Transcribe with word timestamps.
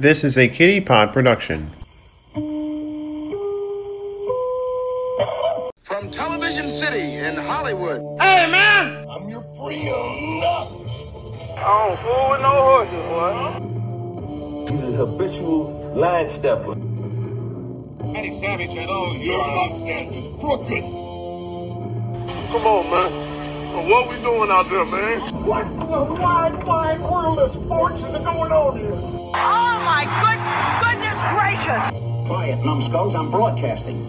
This 0.00 0.24
is 0.24 0.38
a 0.38 0.48
Kitty 0.48 0.80
Pod 0.80 1.12
production. 1.12 1.70
From 5.82 6.10
Television 6.10 6.70
City 6.70 7.16
in 7.16 7.36
Hollywood. 7.36 8.00
Hey, 8.18 8.50
man! 8.50 9.06
I'm 9.10 9.28
your 9.28 9.42
friend. 9.42 10.42
I 11.54 11.86
don't 11.86 12.00
fool 12.00 12.30
with 12.30 12.40
no 12.40 12.48
horses, 12.64 13.04
boy. 13.12 14.72
He's 14.72 14.84
a 14.84 14.96
habitual 14.96 15.92
line 15.94 16.28
stepper. 16.28 16.72
Eddie 18.16 18.32
Savage, 18.40 18.70
hello. 18.70 19.12
Your 19.12 19.46
mustache 19.46 20.14
is 20.14 20.40
crooked. 20.40 20.82
Come 22.52 22.66
on, 22.66 22.90
man. 22.90 23.29
What 23.72 24.08
we 24.08 24.16
doing 24.16 24.50
out 24.50 24.68
there, 24.68 24.84
man? 24.84 25.20
What 25.44 25.64
in 25.64 25.78
the 25.78 25.84
wide, 25.86 26.64
wide 26.64 27.00
world 27.00 27.38
of 27.38 27.52
sports 27.52 27.94
is 27.94 28.02
going 28.02 28.50
on 28.50 28.76
here? 28.76 28.90
Oh, 28.92 29.80
my 29.86 30.02
good, 30.18 30.40
goodness 30.82 31.22
gracious! 31.30 31.90
Quiet, 32.26 32.64
numbskulls, 32.64 33.14
I'm 33.14 33.30
broadcasting. 33.30 34.08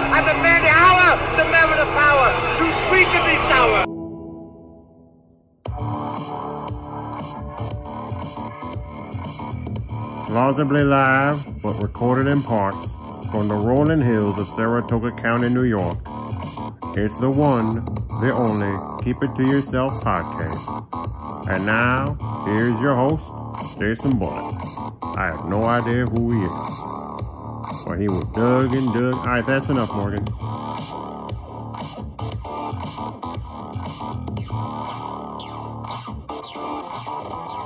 I'm 0.00 0.24
the 0.26 0.34
man 0.42 0.62
the 0.62 0.74
hour, 0.74 1.16
the 1.36 1.44
man 1.46 1.68
with 1.70 1.78
the 1.78 1.86
power, 1.94 2.34
too 2.58 2.72
sweet 2.82 3.06
to 3.14 3.20
be 3.22 3.36
sour. 3.46 3.86
Plausibly 10.26 10.82
live, 10.82 11.62
but 11.62 11.80
recorded 11.80 12.26
in 12.26 12.42
parts 12.42 12.88
from 13.30 13.48
the 13.48 13.54
rolling 13.54 14.00
hills 14.00 14.38
of 14.38 14.48
Saratoga 14.48 15.12
County, 15.12 15.48
New 15.48 15.64
York. 15.64 15.98
It's 16.96 17.14
the 17.16 17.30
one, 17.30 17.84
the 18.20 18.32
only 18.32 19.04
Keep 19.04 19.22
It 19.22 19.34
To 19.36 19.46
Yourself 19.46 20.02
podcast. 20.02 21.48
And 21.48 21.66
now, 21.66 22.44
here's 22.46 22.78
your 22.80 22.94
host, 22.94 23.78
Jason 23.78 24.18
Bullock. 24.18 24.56
I 25.02 25.32
have 25.34 25.46
no 25.46 25.64
idea 25.64 26.06
who 26.06 26.32
he 26.32 26.44
is. 26.44 27.84
But 27.84 27.98
he 28.00 28.08
was 28.08 28.24
dug 28.34 28.74
and 28.74 28.92
dug. 28.92 29.14
Alright, 29.14 29.46
that's 29.46 29.68
enough, 29.68 29.90
Morgan. 29.92 30.27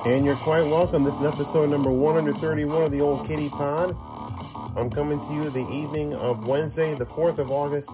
And 0.04 0.24
you're 0.24 0.34
quite 0.34 0.62
welcome. 0.62 1.04
This 1.04 1.14
is 1.14 1.22
episode 1.22 1.70
number 1.70 1.92
131 1.92 2.82
of 2.82 2.90
the 2.90 3.00
Old 3.00 3.24
Kitty 3.24 3.48
Pod. 3.48 3.96
I'm 4.76 4.90
coming 4.90 5.20
to 5.20 5.32
you 5.32 5.48
the 5.48 5.64
evening 5.68 6.12
of 6.12 6.44
Wednesday, 6.44 6.96
the 6.96 7.06
4th 7.06 7.38
of 7.38 7.52
August, 7.52 7.88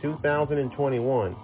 2021. 0.00 1.34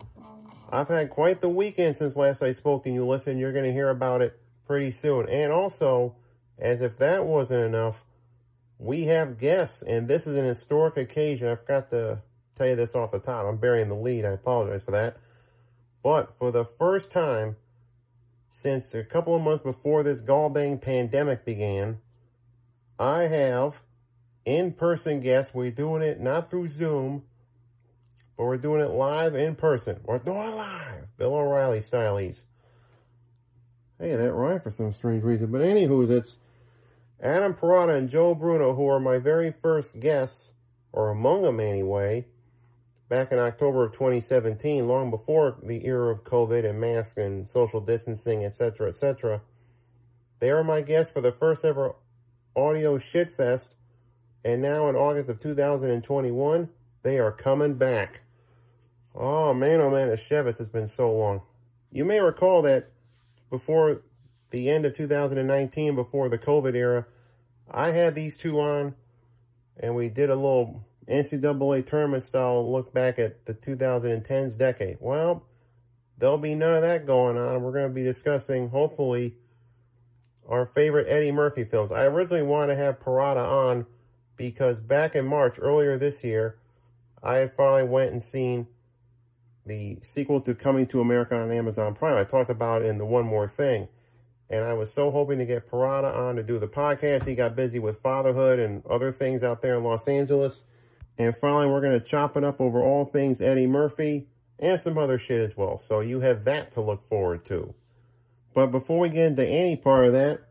I've 0.70 0.86
had 0.86 1.10
quite 1.10 1.41
the 1.41 1.48
weekend 1.48 1.96
since 1.96 2.14
last 2.14 2.44
I 2.44 2.52
spoke, 2.52 2.86
and 2.86 2.94
you 2.94 3.04
listen, 3.04 3.38
you're 3.38 3.52
going 3.52 3.64
to 3.64 3.72
hear 3.72 3.91
about 3.91 4.22
it 4.22 4.38
pretty 4.64 4.92
soon. 4.92 5.28
And 5.28 5.50
also, 5.50 6.14
as 6.60 6.80
if 6.80 6.96
that 6.98 7.26
wasn't 7.26 7.64
enough, 7.64 8.04
we 8.78 9.06
have 9.06 9.36
guests, 9.36 9.82
and 9.82 10.06
this 10.06 10.28
is 10.28 10.36
an 10.36 10.44
historic 10.44 10.96
occasion. 10.96 11.48
I 11.48 11.56
forgot 11.56 11.88
to 11.88 12.22
tell 12.54 12.69
you 12.69 12.76
this 12.76 12.94
off 12.94 13.10
the 13.10 13.19
top. 13.19 13.46
I'm 13.46 13.56
burying 13.56 13.88
the 13.88 13.96
lead. 13.96 14.24
I 14.24 14.30
apologize 14.30 14.82
for 14.84 14.92
that. 14.92 15.16
But 16.04 16.38
for 16.38 16.52
the 16.52 16.64
first 16.64 17.10
time 17.10 17.56
since 18.50 18.94
a 18.94 19.04
couple 19.04 19.34
of 19.34 19.42
months 19.42 19.62
before 19.62 20.02
this 20.02 20.20
gall-dang 20.20 20.78
pandemic 20.78 21.44
began, 21.44 21.98
I 22.98 23.22
have 23.24 23.82
in-person 24.44 25.20
guests. 25.20 25.54
We're 25.54 25.70
doing 25.70 26.02
it 26.02 26.20
not 26.20 26.50
through 26.50 26.69
Zoom, 26.69 27.24
but 28.36 28.44
we're 28.44 28.56
doing 28.56 28.80
it 28.80 28.91
live 28.91 29.34
in 29.34 29.54
person. 29.54 30.00
We're 30.04 30.19
doing 30.19 30.48
it 30.48 30.54
live. 30.54 31.16
Bill 31.16 31.34
O'Reilly 31.34 31.80
stylies. 31.80 32.44
Hey, 33.98 34.14
that 34.14 34.32
rhymed 34.32 34.62
for 34.62 34.70
some 34.70 34.92
strange 34.92 35.24
reason. 35.24 35.50
But 35.50 35.60
anywho, 35.60 36.08
it's 36.08 36.38
Adam 37.20 37.52
Parada 37.52 37.96
and 37.98 38.08
Joe 38.08 38.34
Bruno, 38.34 38.74
who 38.74 38.88
are 38.88 39.00
my 39.00 39.19
very 39.19 39.52
first 39.52 39.98
guests, 39.98 40.53
or 40.92 41.10
among 41.10 41.42
them 41.42 41.58
anyway, 41.60 42.26
back 43.08 43.32
in 43.32 43.38
October 43.38 43.84
of 43.84 43.92
2017, 43.92 44.86
long 44.86 45.10
before 45.10 45.58
the 45.62 45.86
era 45.86 46.12
of 46.12 46.24
COVID 46.24 46.69
and 46.69 46.80
masks 46.80 47.16
and 47.16 47.48
social 47.48 47.80
distancing, 47.80 48.44
etc., 48.44 48.88
etc. 48.88 49.41
They 50.41 50.50
are 50.50 50.62
my 50.62 50.82
guests 50.82 51.12
for 51.12 51.20
the 51.20 51.32
first 51.32 51.64
ever 51.64 51.94
audio 52.54 52.98
shitfest 52.98 53.69
and 54.44 54.62
now 54.62 54.88
in 54.88 54.96
August 54.96 55.28
of 55.28 55.38
2021, 55.38 56.69
they 57.02 57.19
are 57.19 57.32
coming 57.32 57.74
back. 57.74 58.22
Oh 59.14 59.52
man, 59.52 59.80
oh 59.80 59.90
man, 59.90 60.08
a 60.08 60.12
Shevitz 60.12 60.58
has 60.58 60.69
been 60.69 60.88
so 60.88 61.10
long. 61.12 61.42
You 61.90 62.04
may 62.04 62.20
recall 62.20 62.62
that 62.62 62.90
before 63.50 64.02
the 64.50 64.70
end 64.70 64.84
of 64.84 64.96
2019, 64.96 65.94
before 65.94 66.28
the 66.28 66.38
COVID 66.38 66.75
era, 66.75 67.06
I 67.70 67.90
had 67.90 68.14
these 68.14 68.36
two 68.36 68.60
on 68.60 68.94
and 69.76 69.94
we 69.94 70.08
did 70.08 70.30
a 70.30 70.34
little 70.34 70.84
NCAA 71.08 71.86
tournament 71.86 72.22
style 72.22 72.70
look 72.70 72.92
back 72.92 73.19
at 73.19 73.46
the 73.46 73.54
2010s 73.54 74.56
decade. 74.58 74.98
Well, 75.00 75.44
there'll 76.19 76.38
be 76.38 76.54
none 76.54 76.76
of 76.76 76.82
that 76.82 77.06
going 77.06 77.36
on. 77.36 77.62
We're 77.62 77.72
going 77.72 77.88
to 77.88 77.94
be 77.94 78.02
discussing, 78.02 78.69
hopefully, 78.70 79.36
our 80.48 80.66
favorite 80.66 81.06
Eddie 81.08 81.32
Murphy 81.32 81.64
films. 81.64 81.92
I 81.92 82.04
originally 82.04 82.42
wanted 82.42 82.74
to 82.74 82.82
have 82.82 83.00
Parada 83.00 83.46
on 83.46 83.86
because 84.36 84.80
back 84.80 85.14
in 85.14 85.26
March, 85.26 85.58
earlier 85.60 85.98
this 85.98 86.24
year, 86.24 86.58
I 87.22 87.46
finally 87.48 87.88
went 87.88 88.12
and 88.12 88.22
seen 88.22 88.69
the 89.66 89.98
sequel 90.02 90.40
to 90.42 90.54
Coming 90.54 90.86
to 90.86 91.00
America 91.00 91.36
on 91.36 91.52
Amazon 91.52 91.94
Prime. 91.94 92.16
I 92.16 92.25
talked 92.25 92.50
about 92.50 92.82
it 92.82 92.86
in 92.86 92.98
the 92.98 93.04
One 93.04 93.26
More 93.26 93.48
Thing. 93.48 93.88
And 94.50 94.64
I 94.64 94.72
was 94.72 94.90
so 94.90 95.10
hoping 95.10 95.38
to 95.38 95.44
get 95.44 95.70
Parada 95.70 96.14
on 96.14 96.36
to 96.36 96.42
do 96.42 96.58
the 96.58 96.69
podcast. 96.69 97.26
He 97.26 97.34
got 97.34 97.54
busy 97.54 97.78
with 97.78 98.00
fatherhood 98.00 98.58
and 98.58 98.84
other 98.86 99.12
things 99.12 99.42
out 99.42 99.60
there 99.60 99.76
in 99.76 99.84
Los 99.84 100.08
Angeles. 100.08 100.64
And 101.19 101.37
finally, 101.37 101.67
we're 101.67 101.81
going 101.81 101.99
to 101.99 102.05
chop 102.05 102.37
it 102.37 102.45
up 102.45 102.61
over 102.61 102.81
all 102.83 103.05
things 103.05 103.41
Eddie 103.41 103.67
Murphy 103.67 104.29
and 104.59 104.81
some 104.81 104.97
other 104.97 105.19
shit 105.19 105.41
as 105.41 105.56
well. 105.56 105.79
So 105.79 106.01
you 106.01 106.21
have 106.21 106.45
that 106.45 106.71
to 106.73 106.81
look 106.81 107.03
forward 107.03 107.45
to. 107.47 107.75
But 108.55 108.69
before 108.69 109.01
we 109.01 109.09
get 109.09 109.27
into 109.27 109.47
any 109.47 109.77
part 109.77 110.06
of 110.06 110.12
that, 110.12 110.49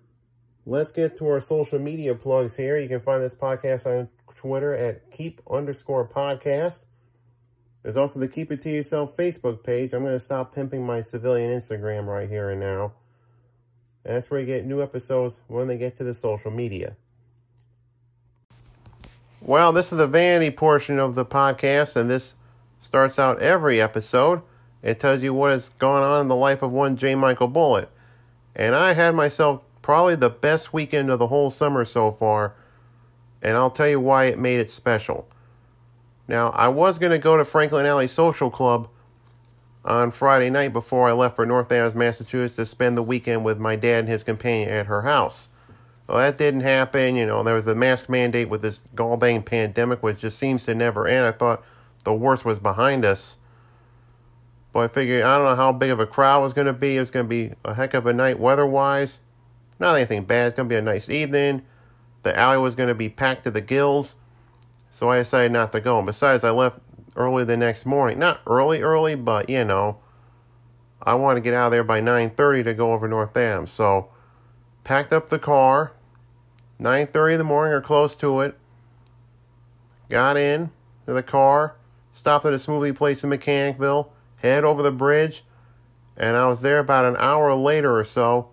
Let's 0.70 0.92
get 0.92 1.16
to 1.20 1.28
our 1.30 1.40
social 1.40 1.80
media 1.80 2.14
plugs 2.14 2.58
here. 2.58 2.78
You 2.78 2.90
can 2.90 3.00
find 3.00 3.24
this 3.24 3.34
podcast 3.34 3.86
on 3.86 4.10
Twitter 4.36 4.76
at 4.76 5.10
keep 5.12 5.40
underscore 5.50 6.06
podcast. 6.06 6.80
There's 7.84 7.96
also 7.96 8.20
the 8.20 8.28
Keep 8.28 8.52
It 8.52 8.60
To 8.64 8.70
Yourself 8.70 9.16
Facebook 9.16 9.64
page. 9.64 9.94
I'm 9.94 10.02
going 10.02 10.12
to 10.12 10.20
stop 10.20 10.54
pimping 10.54 10.86
my 10.86 11.00
civilian 11.00 11.58
Instagram 11.58 12.08
right 12.08 12.30
here 12.30 12.50
and 12.50 12.60
now. 12.60 12.92
And 14.04 14.18
that's 14.18 14.30
where 14.30 14.42
you 14.42 14.46
get 14.46 14.66
new 14.66 14.84
episodes 14.84 15.40
when 15.48 15.70
they 15.70 15.78
get 15.78 15.96
to 15.98 16.04
the 16.04 16.14
social 16.14 16.52
media. 16.52 16.98
Well, 19.40 19.72
this 19.72 19.92
is 19.92 20.00
the 20.00 20.08
vanity 20.08 20.50
portion 20.50 20.98
of 20.98 21.14
the 21.14 21.26
podcast, 21.26 21.96
and 21.96 22.10
this 22.10 22.34
starts 22.82 23.20
out 23.20 23.40
every 23.40 23.80
episode. 23.80 24.42
It 24.82 25.00
tells 25.00 25.22
you 25.22 25.34
what 25.34 25.52
has 25.52 25.70
gone 25.70 26.02
on 26.02 26.22
in 26.22 26.28
the 26.28 26.36
life 26.36 26.64
of 26.64 26.72
one 26.72 26.98
J. 26.98 27.14
Michael 27.14 27.48
Bullitt. 27.48 27.90
And 28.56 28.74
I 28.74 28.94
had 28.94 29.14
myself 29.14 29.64
probably 29.84 30.16
the 30.16 30.32
best 30.32 30.74
weekend 30.74 31.12
of 31.12 31.20
the 31.20 31.28
whole 31.28 31.52
summer 31.52 31.86
so 31.86 32.12
far, 32.12 32.56
and 33.42 33.56
I'll 33.56 33.70
tell 33.70 33.88
you 33.88 34.00
why 34.00 34.26
it 34.26 34.40
made 34.40 34.60
it 34.60 34.72
special. 34.72 35.28
Now, 36.28 36.50
I 36.50 36.68
was 36.68 36.98
going 36.98 37.12
to 37.12 37.20
go 37.20 37.38
to 37.38 37.46
Franklin 37.46 37.86
Alley 37.86 38.08
Social 38.08 38.50
Club 38.50 38.90
on 39.86 40.10
Friday 40.12 40.50
night 40.50 40.74
before 40.74 41.08
I 41.08 41.14
left 41.14 41.36
for 41.36 41.46
North 41.46 41.72
Adams, 41.72 41.96
Massachusetts 41.96 42.56
to 42.56 42.66
spend 42.66 42.98
the 42.98 43.04
weekend 43.04 43.46
with 43.46 43.60
my 43.60 43.76
dad 43.76 44.00
and 44.00 44.10
his 44.10 44.24
companion 44.24 44.70
at 44.70 44.88
her 44.88 45.04
house. 45.04 45.48
Well, 46.08 46.20
that 46.20 46.38
didn't 46.38 46.62
happen. 46.62 47.16
You 47.16 47.26
know, 47.26 47.44
there 47.44 47.56
was 47.56 47.68
a 47.68 47.76
mask 47.76 48.08
mandate 48.08 48.50
with 48.50 48.62
this 48.62 48.80
gall-dang 48.96 49.44
pandemic, 49.44 50.02
which 50.02 50.20
just 50.20 50.40
seems 50.40 50.64
to 50.66 50.74
never 50.74 51.08
end. 51.08 51.26
I 51.26 51.34
thought 51.34 51.64
the 52.06 52.14
worst 52.14 52.46
was 52.46 52.60
behind 52.60 53.04
us. 53.04 53.38
But 54.72 54.80
I 54.80 54.88
figured, 54.88 55.24
I 55.24 55.38
don't 55.38 55.46
know 55.46 55.56
how 55.56 55.74
big 55.74 55.90
of 55.90 56.00
a 56.00 56.06
crowd 56.06 56.44
was 56.44 56.54
going 56.54 56.68
to 56.68 56.74
be. 56.74 56.96
It 56.96 57.02
was 57.02 57.12
going 57.12 57.26
to 57.26 57.30
be 57.30 57.54
a 57.66 57.74
heck 57.74 57.94
of 57.94 58.06
a 58.06 58.14
night 58.14 58.40
weather-wise. 58.40 59.20
Not 59.80 59.96
anything 59.96 60.24
bad. 60.24 60.48
It's 60.48 60.56
going 60.56 60.70
to 60.70 60.74
be 60.74 60.78
a 60.78 60.82
nice 60.82 61.10
evening. 61.10 61.64
The 62.24 62.38
alley 62.38 62.58
was 62.58 62.76
going 62.76 62.90
to 62.90 62.96
be 62.96 63.10
packed 63.10 63.44
to 63.44 63.52
the 63.52 63.62
gills. 63.62 64.16
So 64.92 65.10
I 65.10 65.20
decided 65.20 65.52
not 65.52 65.72
to 65.74 65.82
go. 65.82 65.98
And 65.98 66.06
besides, 66.06 66.44
I 66.44 66.52
left 66.52 66.80
early 67.16 67.44
the 67.44 67.58
next 67.58 67.86
morning. 67.86 68.18
Not 68.18 68.40
early, 68.48 68.82
early, 68.82 69.16
but, 69.16 69.50
you 69.50 69.66
know, 69.66 69.98
I 71.04 71.16
want 71.16 71.38
to 71.38 71.42
get 71.42 71.54
out 71.54 71.68
of 71.68 71.72
there 71.72 71.84
by 71.84 72.00
9.30 72.00 72.64
to 72.64 72.74
go 72.74 72.94
over 72.94 73.08
North 73.08 73.36
Adams. 73.36 73.72
So, 73.72 74.10
packed 74.84 75.12
up 75.12 75.30
the 75.30 75.40
car. 75.40 75.92
9.30 76.80 77.34
in 77.34 77.38
the 77.40 77.44
morning 77.44 77.74
or 77.74 77.82
close 77.82 78.16
to 78.18 78.42
it. 78.42 78.58
Got 80.10 80.38
in 80.38 80.72
to 81.06 81.14
the 81.14 81.24
car. 81.24 81.76
Stopped 82.14 82.46
at 82.46 82.54
a 82.54 82.58
smoothie 82.58 82.96
place 82.96 83.24
in 83.24 83.30
Mechanicville. 83.30 84.10
Head 84.38 84.64
over 84.64 84.82
the 84.82 84.92
bridge. 84.92 85.44
And 86.16 86.36
I 86.36 86.48
was 86.48 86.62
there 86.62 86.80
about 86.80 87.06
an 87.06 87.16
hour 87.18 87.54
later 87.54 87.98
or 87.98 88.04
so 88.04 88.50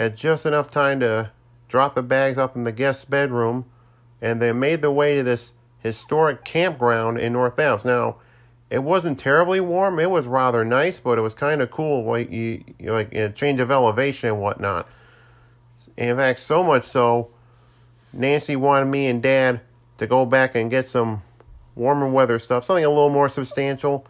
had 0.00 0.16
just 0.16 0.46
enough 0.46 0.70
time 0.70 0.98
to 1.00 1.30
drop 1.68 1.94
the 1.94 2.02
bags 2.02 2.38
off 2.38 2.56
in 2.56 2.64
the 2.64 2.72
guest 2.72 3.10
bedroom, 3.10 3.66
and 4.20 4.40
they 4.40 4.50
made 4.50 4.80
their 4.80 4.90
way 4.90 5.14
to 5.14 5.22
this 5.22 5.52
historic 5.78 6.42
campground 6.42 7.18
in 7.18 7.34
North 7.34 7.58
Adams. 7.58 7.84
Now, 7.84 8.16
it 8.70 8.82
wasn't 8.82 9.18
terribly 9.18 9.60
warm. 9.60 9.98
It 9.98 10.10
was 10.10 10.26
rather 10.26 10.64
nice, 10.64 11.00
but 11.00 11.18
it 11.18 11.22
was 11.22 11.34
kind 11.34 11.60
of 11.60 11.70
cool. 11.70 12.04
Like 12.04 12.30
you, 12.30 12.64
you 12.78 12.92
like 12.92 13.12
a 13.14 13.28
change 13.30 13.60
of 13.60 13.70
elevation 13.70 14.30
and 14.30 14.40
whatnot. 14.40 14.88
In 15.98 16.16
fact, 16.16 16.40
so 16.40 16.62
much 16.62 16.86
so, 16.86 17.30
Nancy 18.12 18.56
wanted 18.56 18.86
me 18.86 19.06
and 19.06 19.22
Dad 19.22 19.60
to 19.98 20.06
go 20.06 20.24
back 20.26 20.54
and 20.54 20.70
get 20.70 20.88
some 20.88 21.22
warmer 21.74 22.08
weather 22.08 22.38
stuff, 22.38 22.64
something 22.64 22.84
a 22.84 22.88
little 22.88 23.10
more 23.10 23.28
substantial. 23.28 24.06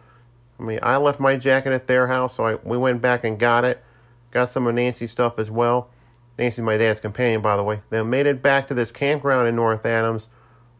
I 0.59 0.63
mean, 0.63 0.79
I 0.81 0.97
left 0.97 1.19
my 1.19 1.37
jacket 1.37 1.73
at 1.73 1.87
their 1.87 2.07
house, 2.07 2.35
so 2.35 2.45
I, 2.45 2.55
we 2.55 2.77
went 2.77 3.01
back 3.01 3.23
and 3.23 3.39
got 3.39 3.65
it. 3.65 3.83
Got 4.31 4.51
some 4.51 4.67
of 4.67 4.75
Nancy's 4.75 5.11
stuff 5.11 5.37
as 5.37 5.51
well. 5.51 5.89
Nancy's 6.37 6.63
my 6.63 6.77
dad's 6.77 6.99
companion, 6.99 7.41
by 7.41 7.55
the 7.55 7.63
way. 7.63 7.81
Then 7.89 8.09
made 8.09 8.25
it 8.25 8.41
back 8.41 8.67
to 8.67 8.73
this 8.73 8.91
campground 8.91 9.47
in 9.47 9.55
North 9.55 9.85
Adams 9.85 10.29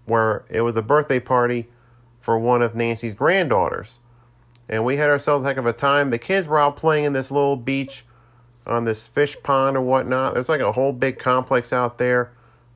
where 0.06 0.44
it 0.50 0.62
was 0.62 0.76
a 0.76 0.82
birthday 0.82 1.20
party 1.20 1.68
for 2.20 2.38
one 2.40 2.62
of 2.62 2.76
Nancy's 2.76 3.14
granddaughters. 3.14 4.00
And 4.70 4.86
we 4.86 4.98
had 4.98 5.10
ourselves 5.10 5.44
a 5.44 5.50
heck 5.50 5.58
of 5.58 5.66
a 5.66 5.74
time. 5.74 6.10
The 6.10 6.18
kids 6.18 6.48
were 6.48 6.60
out 6.60 6.78
playing 6.78 7.04
in 7.04 7.14
this 7.14 7.30
little 7.30 7.58
beach 7.58 8.06
on 8.66 8.86
this 8.86 9.08
fish 9.08 9.36
pond 9.44 9.76
or 9.76 9.82
whatnot. 9.82 10.34
There's 10.34 10.50
like 10.50 10.62
a 10.62 10.72
whole 10.72 10.94
big 10.94 11.20
complex 11.20 11.74
out 11.74 11.98
there. 11.98 12.32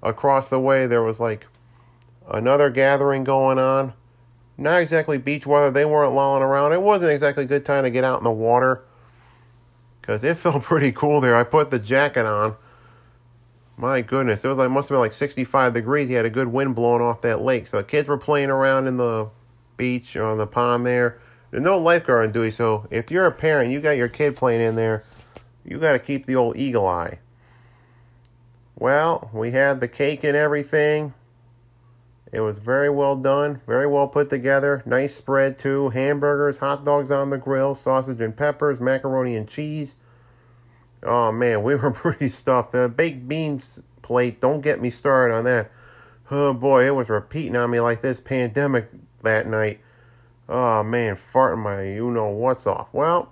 Across 0.05 0.49
the 0.49 0.59
way, 0.59 0.85
there 0.85 1.01
was 1.01 1.19
like 1.19 1.47
another 2.31 2.69
gathering 2.69 3.23
going 3.23 3.57
on. 3.57 3.93
Not 4.57 4.81
exactly 4.81 5.17
beach 5.17 5.45
weather. 5.45 5.71
They 5.71 5.83
weren't 5.83 6.13
lolling 6.13 6.43
around. 6.43 6.73
It 6.73 6.81
wasn't 6.81 7.11
exactly 7.11 7.43
a 7.43 7.47
good 7.47 7.65
time 7.65 7.83
to 7.83 7.89
get 7.89 8.03
out 8.03 8.19
in 8.19 8.23
the 8.23 8.31
water 8.31 8.83
because 9.99 10.23
it 10.23 10.37
felt 10.37 10.63
pretty 10.63 10.91
cool 10.91 11.21
there. 11.21 11.35
I 11.35 11.43
put 11.43 11.71
the 11.71 11.79
jacket 11.79 12.25
on. 12.25 12.55
My 13.77 14.01
goodness, 14.01 14.45
it 14.45 14.47
was 14.47 14.57
like 14.57 14.69
must 14.69 14.87
have 14.87 14.95
been 14.95 15.01
like 15.01 15.11
65 15.11 15.73
degrees. 15.73 16.09
You 16.09 16.15
had 16.15 16.25
a 16.25 16.29
good 16.29 16.47
wind 16.49 16.75
blowing 16.75 17.01
off 17.01 17.21
that 17.23 17.41
lake. 17.41 17.67
So 17.67 17.77
the 17.77 17.83
kids 17.83 18.07
were 18.07 18.17
playing 18.17 18.49
around 18.49 18.87
in 18.87 18.97
the 18.97 19.29
beach 19.75 20.15
or 20.15 20.23
on 20.23 20.37
the 20.37 20.47
pond 20.47 20.85
there. 20.85 21.19
There's 21.51 21.63
no 21.63 21.77
lifeguard 21.77 22.27
on 22.27 22.31
duty, 22.31 22.51
so 22.51 22.87
if 22.89 23.09
you're 23.11 23.25
a 23.25 23.31
parent, 23.31 23.71
you 23.71 23.81
got 23.81 23.97
your 23.97 24.07
kid 24.07 24.35
playing 24.35 24.61
in 24.61 24.75
there, 24.75 25.03
you 25.63 25.79
got 25.79 25.93
to 25.93 25.99
keep 25.99 26.25
the 26.25 26.35
old 26.35 26.57
eagle 26.57 26.87
eye. 26.87 27.19
Well, 28.77 29.29
we 29.33 29.51
had 29.51 29.79
the 29.79 29.87
cake 29.87 30.23
and 30.23 30.35
everything. 30.35 31.13
It 32.31 32.41
was 32.41 32.59
very 32.59 32.89
well 32.89 33.15
done, 33.15 33.61
very 33.65 33.87
well 33.87 34.09
put 34.09 34.29
together. 34.29 34.83
Nice 34.85 35.15
spread 35.15 35.57
too. 35.57 35.89
Hamburgers, 35.89 36.57
hot 36.57 36.83
dogs 36.83 37.09
on 37.09 37.29
the 37.29 37.37
grill, 37.37 37.75
sausage 37.75 38.19
and 38.19 38.35
peppers, 38.35 38.81
macaroni 38.81 39.37
and 39.37 39.47
cheese. 39.47 39.95
Oh 41.01 41.31
man, 41.31 41.63
we 41.63 41.75
were 41.75 41.91
pretty 41.91 42.27
stuffed. 42.27 42.73
The 42.73 42.89
baked 42.89 43.27
beans 43.27 43.79
plate, 44.01 44.41
don't 44.41 44.61
get 44.61 44.81
me 44.81 44.89
started 44.89 45.33
on 45.33 45.45
that. 45.45 45.71
Oh 46.29 46.53
boy, 46.53 46.85
it 46.85 46.95
was 46.95 47.07
repeating 47.07 47.55
on 47.55 47.71
me 47.71 47.79
like 47.79 48.01
this 48.01 48.19
pandemic 48.19 48.89
that 49.23 49.47
night. 49.47 49.79
Oh 50.49 50.83
man, 50.83 51.15
farting 51.15 51.63
my 51.63 51.83
you 51.83 52.11
know 52.11 52.27
what's 52.27 52.67
off. 52.67 52.89
Well, 52.91 53.31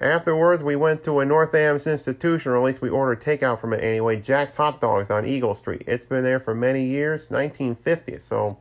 afterwards 0.00 0.62
we 0.62 0.76
went 0.76 1.02
to 1.04 1.20
a 1.20 1.26
North 1.26 1.54
Adams 1.54 1.86
institution, 1.86 2.52
or 2.52 2.56
at 2.56 2.62
least 2.62 2.82
we 2.82 2.88
ordered 2.88 3.20
takeout 3.20 3.60
from 3.60 3.72
it 3.72 3.84
anyway. 3.84 4.20
Jack's 4.20 4.56
Hot 4.56 4.80
Dogs 4.80 5.10
on 5.10 5.26
Eagle 5.26 5.54
Street. 5.54 5.84
It's 5.86 6.06
been 6.06 6.24
there 6.24 6.40
for 6.40 6.54
many 6.54 6.86
years, 6.86 7.30
1950. 7.30 8.18
So 8.18 8.58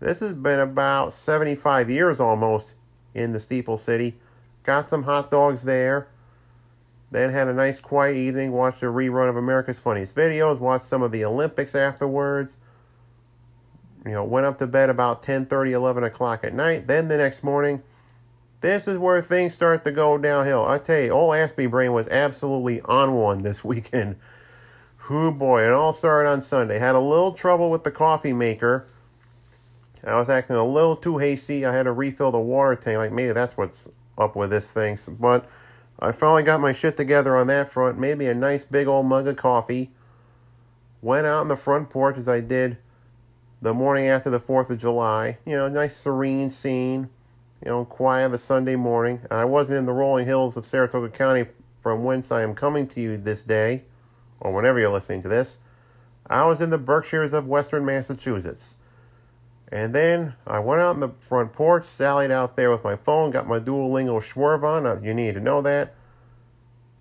this 0.00 0.20
has 0.20 0.32
been 0.32 0.58
about 0.58 1.12
75 1.12 1.88
years 1.88 2.20
almost 2.20 2.74
in 3.14 3.32
the 3.32 3.40
Steeple 3.40 3.78
City. 3.78 4.16
Got 4.64 4.88
some 4.88 5.04
hot 5.04 5.30
dogs 5.30 5.62
there. 5.62 6.08
Then 7.10 7.30
had 7.30 7.46
a 7.46 7.52
nice 7.52 7.78
quiet 7.78 8.16
evening, 8.16 8.52
watched 8.52 8.82
a 8.82 8.86
rerun 8.86 9.28
of 9.28 9.36
America's 9.36 9.78
Funniest 9.78 10.16
Videos, 10.16 10.58
watched 10.58 10.86
some 10.86 11.02
of 11.02 11.12
the 11.12 11.24
Olympics 11.24 11.74
afterwards. 11.74 12.56
You 14.04 14.12
know, 14.12 14.24
went 14.24 14.46
up 14.46 14.58
to 14.58 14.66
bed 14.66 14.90
about 14.90 15.22
10 15.22 15.46
30, 15.46 15.72
11 15.72 16.04
o'clock 16.04 16.42
at 16.42 16.54
night. 16.54 16.86
Then 16.86 17.08
the 17.08 17.18
next 17.18 17.44
morning, 17.44 17.82
this 18.62 18.88
is 18.88 18.96
where 18.96 19.20
things 19.20 19.52
start 19.52 19.84
to 19.84 19.92
go 19.92 20.16
downhill. 20.16 20.64
I 20.64 20.78
tell 20.78 21.00
you, 21.00 21.10
old 21.10 21.34
Aspie 21.34 21.70
Brain 21.70 21.92
was 21.92 22.08
absolutely 22.08 22.80
on 22.82 23.12
one 23.12 23.42
this 23.42 23.62
weekend. 23.62 24.16
Whoo 25.10 25.34
boy, 25.34 25.64
it 25.64 25.72
all 25.72 25.92
started 25.92 26.30
on 26.30 26.40
Sunday. 26.40 26.78
Had 26.78 26.94
a 26.94 27.00
little 27.00 27.32
trouble 27.32 27.70
with 27.70 27.84
the 27.84 27.90
coffee 27.90 28.32
maker. 28.32 28.86
I 30.04 30.16
was 30.16 30.28
acting 30.28 30.56
a 30.56 30.64
little 30.64 30.96
too 30.96 31.18
hasty. 31.18 31.64
I 31.64 31.74
had 31.74 31.84
to 31.84 31.92
refill 31.92 32.30
the 32.30 32.38
water 32.38 32.76
tank. 32.76 32.98
Like 32.98 33.12
maybe 33.12 33.32
that's 33.32 33.56
what's 33.56 33.88
up 34.16 34.34
with 34.34 34.50
this 34.50 34.70
thing. 34.70 34.98
But 35.08 35.48
I 35.98 36.12
finally 36.12 36.42
got 36.42 36.60
my 36.60 36.72
shit 36.72 36.96
together 36.96 37.36
on 37.36 37.48
that 37.48 37.68
front. 37.68 37.98
Made 37.98 38.18
me 38.18 38.26
a 38.26 38.34
nice 38.34 38.64
big 38.64 38.86
old 38.86 39.06
mug 39.06 39.26
of 39.26 39.36
coffee. 39.36 39.90
Went 41.00 41.26
out 41.26 41.42
on 41.42 41.48
the 41.48 41.56
front 41.56 41.90
porch 41.90 42.16
as 42.16 42.28
I 42.28 42.40
did 42.40 42.78
the 43.60 43.74
morning 43.74 44.06
after 44.06 44.30
the 44.30 44.40
4th 44.40 44.70
of 44.70 44.78
July. 44.78 45.38
You 45.44 45.56
know, 45.56 45.68
nice 45.68 45.96
serene 45.96 46.50
scene. 46.50 47.10
You 47.64 47.70
know, 47.70 47.84
quiet 47.84 48.26
of 48.26 48.32
a 48.32 48.38
Sunday 48.38 48.74
morning. 48.74 49.20
I 49.30 49.44
wasn't 49.44 49.78
in 49.78 49.86
the 49.86 49.92
rolling 49.92 50.26
hills 50.26 50.56
of 50.56 50.64
Saratoga 50.66 51.08
County 51.10 51.46
from 51.80 52.02
whence 52.02 52.32
I 52.32 52.42
am 52.42 52.56
coming 52.56 52.88
to 52.88 53.00
you 53.00 53.16
this 53.16 53.42
day, 53.42 53.84
or 54.40 54.52
whenever 54.52 54.80
you're 54.80 54.92
listening 54.92 55.22
to 55.22 55.28
this. 55.28 55.58
I 56.26 56.44
was 56.44 56.60
in 56.60 56.70
the 56.70 56.78
Berkshires 56.78 57.32
of 57.32 57.46
Western 57.46 57.84
Massachusetts. 57.84 58.76
And 59.70 59.94
then 59.94 60.34
I 60.44 60.58
went 60.58 60.80
out 60.80 60.94
on 60.96 61.00
the 61.00 61.10
front 61.20 61.52
porch, 61.52 61.84
sallied 61.84 62.32
out 62.32 62.56
there 62.56 62.70
with 62.70 62.82
my 62.82 62.96
phone, 62.96 63.30
got 63.30 63.46
my 63.46 63.60
Duolingo 63.60 64.20
Schwerv 64.20 64.64
on. 64.64 64.84
Uh, 64.84 65.00
you 65.00 65.14
need 65.14 65.34
to 65.34 65.40
know 65.40 65.62
that. 65.62 65.94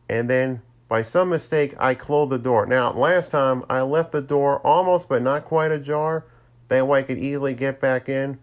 And 0.08 0.30
then, 0.30 0.62
by 0.88 1.02
some 1.02 1.30
mistake, 1.30 1.74
I 1.80 1.96
closed 1.96 2.32
the 2.32 2.38
door. 2.38 2.68
Now, 2.68 2.94
last 2.94 3.32
time 3.32 3.64
I 3.68 3.82
left 3.82 4.12
the 4.12 4.22
door 4.22 4.60
almost 4.60 5.10
but 5.10 5.24
not 5.24 5.44
quite 5.44 5.72
ajar. 5.72 6.24
That 6.68 6.88
way 6.88 7.00
I 7.00 7.04
could 7.04 7.18
easily 7.18 7.56
get 7.56 7.80
back 7.80 8.08
in 8.08 8.38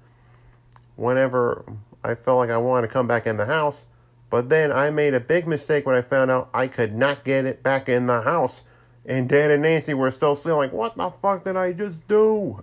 whenever 0.97 1.65
I 2.03 2.15
felt 2.15 2.39
like 2.39 2.51
I 2.51 2.59
wanted 2.59 2.89
to 2.89 2.93
come 2.93 3.07
back 3.07 3.27
in 3.27 3.37
the 3.37 3.47
house. 3.47 3.87
But 4.31 4.49
then 4.49 4.71
I 4.71 4.91
made 4.91 5.15
a 5.15 5.21
big 5.21 5.47
mistake 5.47 5.87
when 5.87 5.97
I 5.97 6.03
found 6.03 6.31
out 6.31 6.51
I 6.53 6.67
could 6.67 6.95
not 6.95 7.25
get 7.25 7.47
it 7.47 7.63
back 7.63 7.89
in 7.89 8.07
the 8.07 8.23
house. 8.23 8.65
And 9.07 9.29
Dad 9.29 9.51
and 9.51 9.63
Nancy 9.63 9.95
were 9.95 10.11
still 10.11 10.35
sitting 10.35 10.59
like, 10.59 10.73
what 10.73 10.97
the 10.97 11.11
fuck 11.11 11.45
did 11.45 11.57
I 11.57 11.73
just 11.73 12.07
do? 12.09 12.61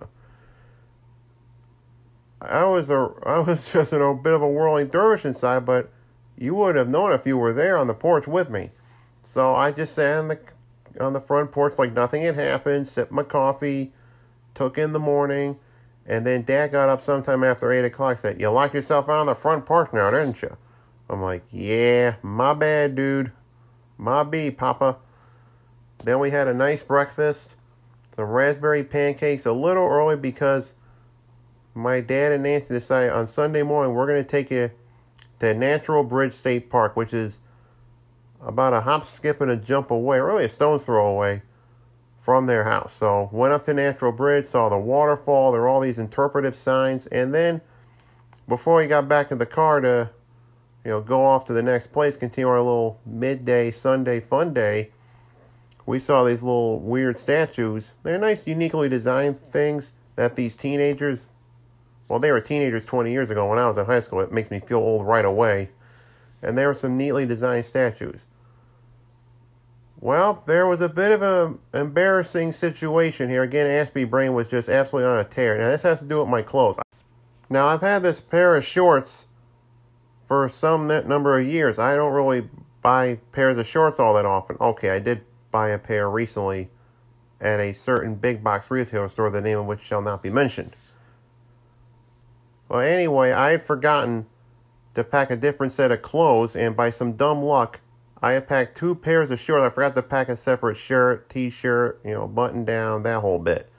I 2.40 2.64
was 2.64 2.90
a 2.90 3.12
I 3.26 3.40
was 3.40 3.72
just 3.72 3.92
in 3.92 4.00
a 4.00 4.14
bit 4.14 4.34
of 4.34 4.42
a 4.42 4.48
whirling 4.48 4.88
dervish 4.88 5.24
inside, 5.24 5.64
but 5.64 5.90
you 6.38 6.54
would 6.54 6.76
have 6.76 6.88
known 6.88 7.12
if 7.12 7.26
you 7.26 7.36
were 7.36 7.52
there 7.52 7.76
on 7.76 7.86
the 7.86 7.94
porch 7.94 8.26
with 8.26 8.50
me. 8.50 8.70
So 9.22 9.54
I 9.54 9.72
just 9.72 9.94
sat 9.94 10.18
on 10.18 10.28
the 10.28 10.38
on 11.00 11.12
the 11.12 11.20
front 11.20 11.50
porch 11.50 11.78
like 11.78 11.92
nothing 11.92 12.22
had 12.22 12.36
happened, 12.36 12.86
sipped 12.86 13.12
my 13.12 13.22
coffee, 13.22 13.92
took 14.54 14.78
in 14.78 14.92
the 14.92 15.00
morning, 15.00 15.58
and 16.06 16.24
then 16.24 16.42
Dad 16.42 16.72
got 16.72 16.88
up 16.88 17.00
sometime 17.00 17.42
after 17.42 17.72
eight 17.72 17.84
o'clock. 17.84 18.18
Said, 18.18 18.40
"You 18.40 18.50
locked 18.50 18.74
yourself 18.74 19.08
out 19.08 19.18
on 19.18 19.26
the 19.26 19.34
front 19.34 19.66
porch 19.66 19.92
now, 19.92 20.10
didn't 20.10 20.40
you?" 20.42 20.56
I'm 21.10 21.22
like, 21.22 21.42
"Yeah, 21.50 22.16
my 22.22 22.54
bad, 22.54 22.94
dude. 22.94 23.32
My 23.98 24.22
B, 24.22 24.50
Papa." 24.50 24.96
Then 26.04 26.18
we 26.18 26.30
had 26.30 26.46
a 26.46 26.54
nice 26.54 26.82
breakfast, 26.82 27.54
some 28.14 28.26
raspberry 28.26 28.84
pancakes, 28.84 29.46
a 29.46 29.52
little 29.52 29.86
early 29.86 30.16
because 30.16 30.74
my 31.74 32.00
dad 32.00 32.32
and 32.32 32.42
Nancy 32.42 32.74
decided 32.74 33.10
on 33.10 33.26
Sunday 33.26 33.62
morning 33.62 33.94
we're 33.94 34.06
going 34.06 34.22
to 34.22 34.28
take 34.28 34.50
you 34.50 34.70
to 35.40 35.54
Natural 35.54 36.04
Bridge 36.04 36.32
State 36.32 36.70
Park, 36.70 36.96
which 36.96 37.12
is 37.12 37.40
about 38.42 38.72
a 38.72 38.82
hop, 38.82 39.04
skip, 39.04 39.40
and 39.40 39.50
a 39.50 39.56
jump 39.56 39.90
away, 39.90 40.20
really 40.20 40.44
a 40.44 40.48
stone's 40.48 40.84
throw 40.84 41.06
away 41.06 41.42
from 42.26 42.46
their 42.46 42.64
house. 42.64 42.92
So 42.92 43.28
went 43.30 43.54
up 43.54 43.64
to 43.66 43.72
Natural 43.72 44.10
Bridge, 44.10 44.46
saw 44.46 44.68
the 44.68 44.76
waterfall. 44.76 45.52
There 45.52 45.60
were 45.60 45.68
all 45.68 45.78
these 45.78 45.96
interpretive 45.96 46.56
signs, 46.56 47.06
and 47.06 47.32
then 47.32 47.60
before 48.48 48.78
we 48.78 48.88
got 48.88 49.08
back 49.08 49.30
in 49.30 49.38
the 49.38 49.46
car 49.46 49.80
to, 49.80 50.10
you 50.84 50.90
know, 50.90 51.00
go 51.00 51.24
off 51.24 51.44
to 51.44 51.52
the 51.52 51.62
next 51.62 51.92
place, 51.92 52.16
continue 52.16 52.48
our 52.48 52.58
little 52.58 52.98
midday 53.06 53.70
Sunday 53.70 54.18
fun 54.18 54.52
day, 54.52 54.90
we 55.86 56.00
saw 56.00 56.24
these 56.24 56.42
little 56.42 56.80
weird 56.80 57.16
statues. 57.16 57.92
They're 58.02 58.18
nice, 58.18 58.44
uniquely 58.44 58.88
designed 58.88 59.38
things 59.38 59.92
that 60.16 60.34
these 60.34 60.56
teenagers 60.56 61.28
well, 62.08 62.18
they 62.18 62.32
were 62.32 62.40
teenagers 62.40 62.84
20 62.86 63.12
years 63.12 63.30
ago 63.30 63.48
when 63.48 63.60
I 63.60 63.68
was 63.68 63.76
in 63.76 63.84
high 63.84 64.00
school. 64.00 64.20
It 64.20 64.32
makes 64.32 64.50
me 64.50 64.58
feel 64.58 64.78
old 64.78 65.06
right 65.06 65.24
away. 65.24 65.70
And 66.42 66.58
there 66.58 66.66
were 66.66 66.74
some 66.74 66.96
neatly 66.96 67.24
designed 67.24 67.66
statues. 67.66 68.26
Well, 70.00 70.42
there 70.46 70.66
was 70.66 70.80
a 70.80 70.88
bit 70.88 71.10
of 71.10 71.22
an 71.22 71.58
embarrassing 71.72 72.52
situation 72.52 73.30
here. 73.30 73.42
Again, 73.42 73.66
Aspie 73.66 74.08
Brain 74.08 74.34
was 74.34 74.48
just 74.48 74.68
absolutely 74.68 75.10
on 75.10 75.18
a 75.18 75.24
tear. 75.24 75.56
Now, 75.56 75.68
this 75.68 75.82
has 75.82 76.00
to 76.00 76.04
do 76.04 76.20
with 76.20 76.28
my 76.28 76.42
clothes. 76.42 76.76
Now, 77.48 77.68
I've 77.68 77.80
had 77.80 78.02
this 78.02 78.20
pair 78.20 78.56
of 78.56 78.64
shorts 78.64 79.26
for 80.28 80.48
some 80.48 80.86
number 80.86 81.38
of 81.38 81.46
years. 81.46 81.78
I 81.78 81.96
don't 81.96 82.12
really 82.12 82.48
buy 82.82 83.20
pairs 83.32 83.56
of 83.58 83.66
shorts 83.66 83.98
all 83.98 84.14
that 84.14 84.26
often. 84.26 84.56
Okay, 84.60 84.90
I 84.90 84.98
did 84.98 85.22
buy 85.50 85.70
a 85.70 85.78
pair 85.78 86.10
recently 86.10 86.68
at 87.40 87.58
a 87.60 87.72
certain 87.72 88.16
big 88.16 88.44
box 88.44 88.70
retailer 88.70 89.08
store, 89.08 89.30
the 89.30 89.40
name 89.40 89.58
of 89.58 89.66
which 89.66 89.80
shall 89.80 90.02
not 90.02 90.22
be 90.22 90.30
mentioned. 90.30 90.76
Well, 92.68 92.80
anyway, 92.80 93.32
I 93.32 93.52
had 93.52 93.62
forgotten 93.62 94.26
to 94.94 95.04
pack 95.04 95.30
a 95.30 95.36
different 95.36 95.72
set 95.72 95.92
of 95.92 96.02
clothes, 96.02 96.56
and 96.56 96.76
by 96.76 96.90
some 96.90 97.12
dumb 97.12 97.42
luck, 97.42 97.80
I 98.22 98.32
had 98.32 98.48
packed 98.48 98.76
two 98.76 98.94
pairs 98.94 99.30
of 99.30 99.38
shorts. 99.38 99.62
I 99.62 99.70
forgot 99.70 99.94
to 99.94 100.02
pack 100.02 100.28
a 100.28 100.36
separate 100.36 100.76
shirt, 100.76 101.28
t 101.28 101.50
shirt, 101.50 102.00
you 102.04 102.12
know, 102.12 102.26
button 102.26 102.64
down, 102.64 103.02
that 103.02 103.20
whole 103.20 103.38
bit. 103.38 103.70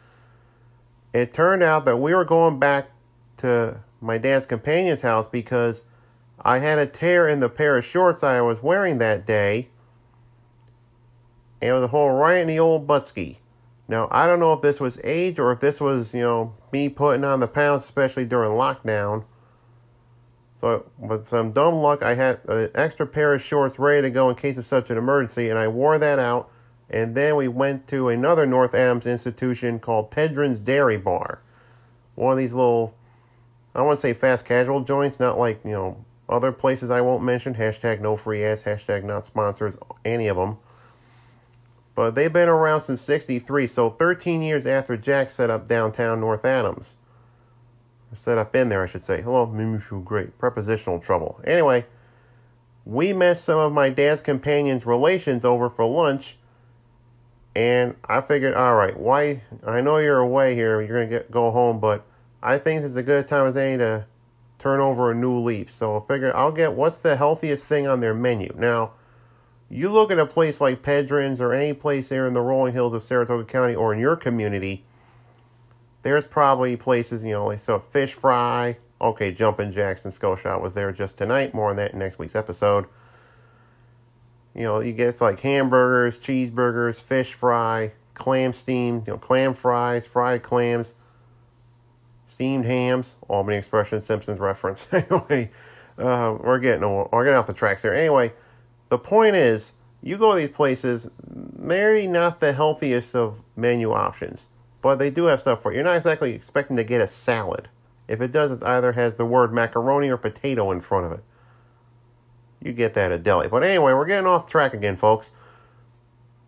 It 1.13 1.33
turned 1.33 1.63
out 1.63 1.85
that 1.85 1.97
we 1.97 2.13
were 2.13 2.25
going 2.25 2.59
back 2.59 2.91
to 3.37 3.79
my 3.99 4.17
dad's 4.17 4.45
companion's 4.45 5.01
house 5.01 5.27
because 5.27 5.83
I 6.41 6.59
had 6.59 6.77
a 6.77 6.85
tear 6.85 7.27
in 7.27 7.39
the 7.39 7.49
pair 7.49 7.77
of 7.77 7.85
shorts 7.85 8.23
I 8.23 8.41
was 8.41 8.61
wearing 8.61 8.99
that 8.99 9.25
day. 9.25 9.69
And 11.59 11.71
it 11.71 11.73
was 11.73 11.83
a 11.83 11.87
hole 11.87 12.11
right 12.11 12.37
in 12.41 12.47
the 12.47 12.59
old 12.59 12.87
buttski. 12.87 13.37
Now, 13.87 14.07
I 14.11 14.27
don't 14.27 14.39
know 14.39 14.53
if 14.53 14.61
this 14.61 14.79
was 14.79 14.99
age 15.03 15.39
or 15.39 15.51
if 15.51 15.59
this 15.59 15.81
was, 15.81 16.13
you 16.13 16.21
know, 16.21 16.53
me 16.71 16.89
putting 16.89 17.23
on 17.23 17.39
the 17.39 17.47
pounds, 17.47 17.83
especially 17.83 18.25
during 18.25 18.51
lockdown. 18.51 19.23
So, 20.59 20.89
with 20.97 21.27
some 21.27 21.51
dumb 21.51 21.75
luck, 21.75 22.01
I 22.01 22.15
had 22.15 22.39
an 22.47 22.71
extra 22.73 23.05
pair 23.05 23.33
of 23.33 23.43
shorts 23.43 23.77
ready 23.77 24.01
to 24.01 24.09
go 24.09 24.29
in 24.29 24.35
case 24.35 24.57
of 24.57 24.65
such 24.65 24.89
an 24.89 24.97
emergency, 24.97 25.49
and 25.49 25.59
I 25.59 25.67
wore 25.67 25.99
that 25.99 26.17
out. 26.17 26.49
And 26.89 27.15
then 27.15 27.35
we 27.35 27.47
went 27.47 27.87
to 27.89 28.09
another 28.09 28.45
North 28.45 28.73
Adams 28.73 29.05
institution 29.05 29.79
called 29.79 30.09
Pedrin's 30.09 30.59
Dairy 30.59 30.97
Bar. 30.97 31.41
One 32.15 32.31
of 32.31 32.37
these 32.39 32.53
little, 32.53 32.95
I 33.75 33.81
want 33.81 33.97
to 33.97 34.01
say 34.01 34.13
fast 34.13 34.45
casual 34.45 34.81
joints, 34.81 35.19
not 35.19 35.37
like, 35.37 35.59
you 35.63 35.71
know, 35.71 36.03
other 36.27 36.51
places 36.51 36.89
I 36.89 37.01
won't 37.01 37.23
mention. 37.23 37.55
Hashtag 37.55 37.99
no 37.99 38.17
free 38.17 38.43
ads, 38.43 38.63
hashtag 38.63 39.03
not 39.03 39.25
sponsors, 39.25 39.77
any 40.03 40.27
of 40.27 40.37
them. 40.37 40.57
But 41.93 42.15
they've 42.15 42.33
been 42.33 42.49
around 42.49 42.81
since 42.81 43.01
63, 43.01 43.67
so 43.67 43.89
13 43.91 44.41
years 44.41 44.65
after 44.65 44.97
Jack 44.97 45.29
set 45.29 45.49
up 45.49 45.67
downtown 45.67 46.19
North 46.19 46.45
Adams 46.45 46.97
set 48.13 48.37
up 48.37 48.55
in 48.55 48.69
there, 48.69 48.83
I 48.83 48.85
should 48.85 49.03
say. 49.03 49.21
Hello, 49.21 49.45
made 49.45 49.65
me 49.65 49.79
feel 49.79 49.99
great. 49.99 50.37
Prepositional 50.37 50.99
trouble. 50.99 51.39
Anyway, 51.43 51.85
we 52.85 53.13
met 53.13 53.39
some 53.39 53.59
of 53.59 53.73
my 53.73 53.89
dad's 53.89 54.21
companions' 54.21 54.85
relations 54.85 55.43
over 55.43 55.69
for 55.69 55.85
lunch, 55.85 56.37
and 57.55 57.95
I 58.05 58.21
figured, 58.21 58.53
all 58.53 58.75
right, 58.75 58.97
why? 58.97 59.43
I 59.65 59.81
know 59.81 59.97
you're 59.97 60.19
away 60.19 60.55
here, 60.55 60.81
you're 60.81 60.99
gonna 60.99 61.09
get 61.09 61.31
go 61.31 61.51
home, 61.51 61.79
but 61.79 62.05
I 62.41 62.57
think 62.57 62.83
it's 62.83 62.95
a 62.95 63.03
good 63.03 63.27
time 63.27 63.47
as 63.47 63.57
any 63.57 63.77
to 63.77 64.05
turn 64.57 64.79
over 64.79 65.11
a 65.11 65.15
new 65.15 65.39
leaf. 65.39 65.69
So 65.69 65.97
I 65.97 65.99
figured 66.07 66.33
I'll 66.33 66.51
get 66.51 66.73
what's 66.73 66.99
the 66.99 67.15
healthiest 67.15 67.67
thing 67.67 67.87
on 67.87 67.99
their 67.99 68.13
menu. 68.13 68.53
Now, 68.57 68.91
you 69.69 69.91
look 69.91 70.11
at 70.11 70.19
a 70.19 70.25
place 70.25 70.61
like 70.61 70.81
Pedrin's 70.81 71.41
or 71.41 71.51
any 71.51 71.73
place 71.73 72.09
here 72.09 72.25
in 72.25 72.33
the 72.33 72.41
rolling 72.41 72.73
hills 72.73 72.93
of 72.93 73.03
Saratoga 73.03 73.43
County 73.43 73.75
or 73.75 73.93
in 73.93 73.99
your 73.99 74.15
community 74.15 74.85
there's 76.07 76.25
probably 76.25 76.77
places, 76.77 77.21
you 77.21 77.33
know, 77.33 77.47
like 77.47 77.59
so 77.59 77.79
fish 77.79 78.13
fry. 78.13 78.77
Okay, 79.01 79.29
Jumpin' 79.29 79.73
Jackson 79.73 80.09
Skull 80.09 80.37
Shot 80.37 80.61
was 80.61 80.73
there 80.73 80.93
just 80.93 81.17
tonight. 81.17 81.53
More 81.53 81.69
on 81.69 81.75
that 81.75 81.91
in 81.91 81.99
next 81.99 82.17
week's 82.17 82.33
episode. 82.33 82.85
You 84.55 84.63
know, 84.63 84.79
you 84.79 84.93
get 84.93 85.19
like 85.19 85.41
hamburgers, 85.41 86.17
cheeseburgers, 86.17 87.03
fish 87.03 87.33
fry, 87.33 87.91
clam 88.13 88.53
steam, 88.53 89.03
you 89.05 89.13
know, 89.13 89.17
clam 89.17 89.53
fries, 89.53 90.07
fried 90.07 90.43
clams, 90.43 90.93
steamed 92.25 92.63
hams, 92.63 93.17
Albany 93.27 93.57
Expression 93.57 94.01
Simpsons 94.01 94.39
reference. 94.39 94.87
anyway, 94.93 95.51
uh, 95.97 96.37
we're 96.39 96.59
getting 96.59 96.89
we're 96.89 97.25
getting 97.25 97.37
off 97.37 97.47
the 97.47 97.53
tracks 97.53 97.81
here. 97.81 97.93
Anyway, 97.93 98.31
the 98.87 98.97
point 98.97 99.35
is, 99.35 99.73
you 100.01 100.17
go 100.17 100.35
to 100.35 100.39
these 100.39 100.55
places, 100.55 101.09
maybe 101.29 102.07
not 102.07 102.39
the 102.39 102.53
healthiest 102.53 103.13
of 103.13 103.41
menu 103.57 103.91
options 103.91 104.47
but 104.81 104.99
they 104.99 105.09
do 105.09 105.25
have 105.25 105.39
stuff 105.39 105.61
for 105.61 105.71
it. 105.71 105.75
You're 105.75 105.83
not 105.83 105.97
exactly 105.97 106.33
expecting 106.33 106.77
to 106.77 106.83
get 106.83 107.01
a 107.01 107.07
salad. 107.07 107.69
If 108.07 108.21
it 108.21 108.31
does, 108.31 108.51
it 108.51 108.63
either 108.63 108.93
has 108.93 109.17
the 109.17 109.25
word 109.25 109.53
macaroni 109.53 110.09
or 110.09 110.17
potato 110.17 110.71
in 110.71 110.81
front 110.81 111.05
of 111.05 111.11
it. 111.11 111.23
You 112.61 112.73
get 112.73 112.93
that 112.93 113.11
at 113.11 113.23
deli. 113.23 113.47
But 113.47 113.63
anyway, 113.63 113.93
we're 113.93 114.05
getting 114.05 114.27
off 114.27 114.49
track 114.49 114.73
again, 114.73 114.95
folks. 114.95 115.31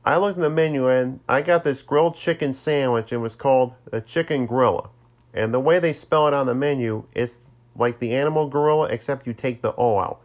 I 0.05 0.17
looked 0.17 0.37
at 0.37 0.41
the 0.41 0.49
menu 0.49 0.87
and 0.87 1.19
I 1.27 1.41
got 1.41 1.63
this 1.63 1.81
grilled 1.81 2.15
chicken 2.15 2.53
sandwich. 2.53 3.11
It 3.11 3.17
was 3.17 3.35
called 3.35 3.73
a 3.91 4.01
chicken 4.01 4.47
grilla. 4.47 4.89
And 5.33 5.53
the 5.53 5.59
way 5.59 5.79
they 5.79 5.93
spell 5.93 6.27
it 6.27 6.33
on 6.33 6.45
the 6.45 6.55
menu, 6.55 7.03
it's 7.13 7.49
like 7.75 7.99
the 7.99 8.13
animal 8.13 8.47
gorilla, 8.47 8.87
except 8.87 9.27
you 9.27 9.33
take 9.33 9.61
the 9.61 9.75
O 9.75 9.99
out. 9.99 10.19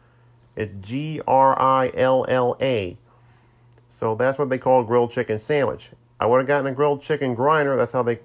It's 0.57 0.73
G 0.87 1.21
R 1.27 1.61
I 1.61 1.91
L 1.95 2.25
L 2.29 2.57
A. 2.61 2.97
So 3.89 4.15
that's 4.15 4.39
what 4.39 4.49
they 4.49 4.59
call 4.59 4.85
grilled 4.85 5.11
chicken 5.11 5.39
sandwich. 5.39 5.91
I 6.21 6.27
would 6.27 6.39
have 6.39 6.47
gotten 6.47 6.67
a 6.67 6.73
grilled 6.73 7.03
chicken 7.03 7.35
grinder. 7.35 7.77
That's 7.77 7.93
how 7.93 8.03
they 8.03 8.21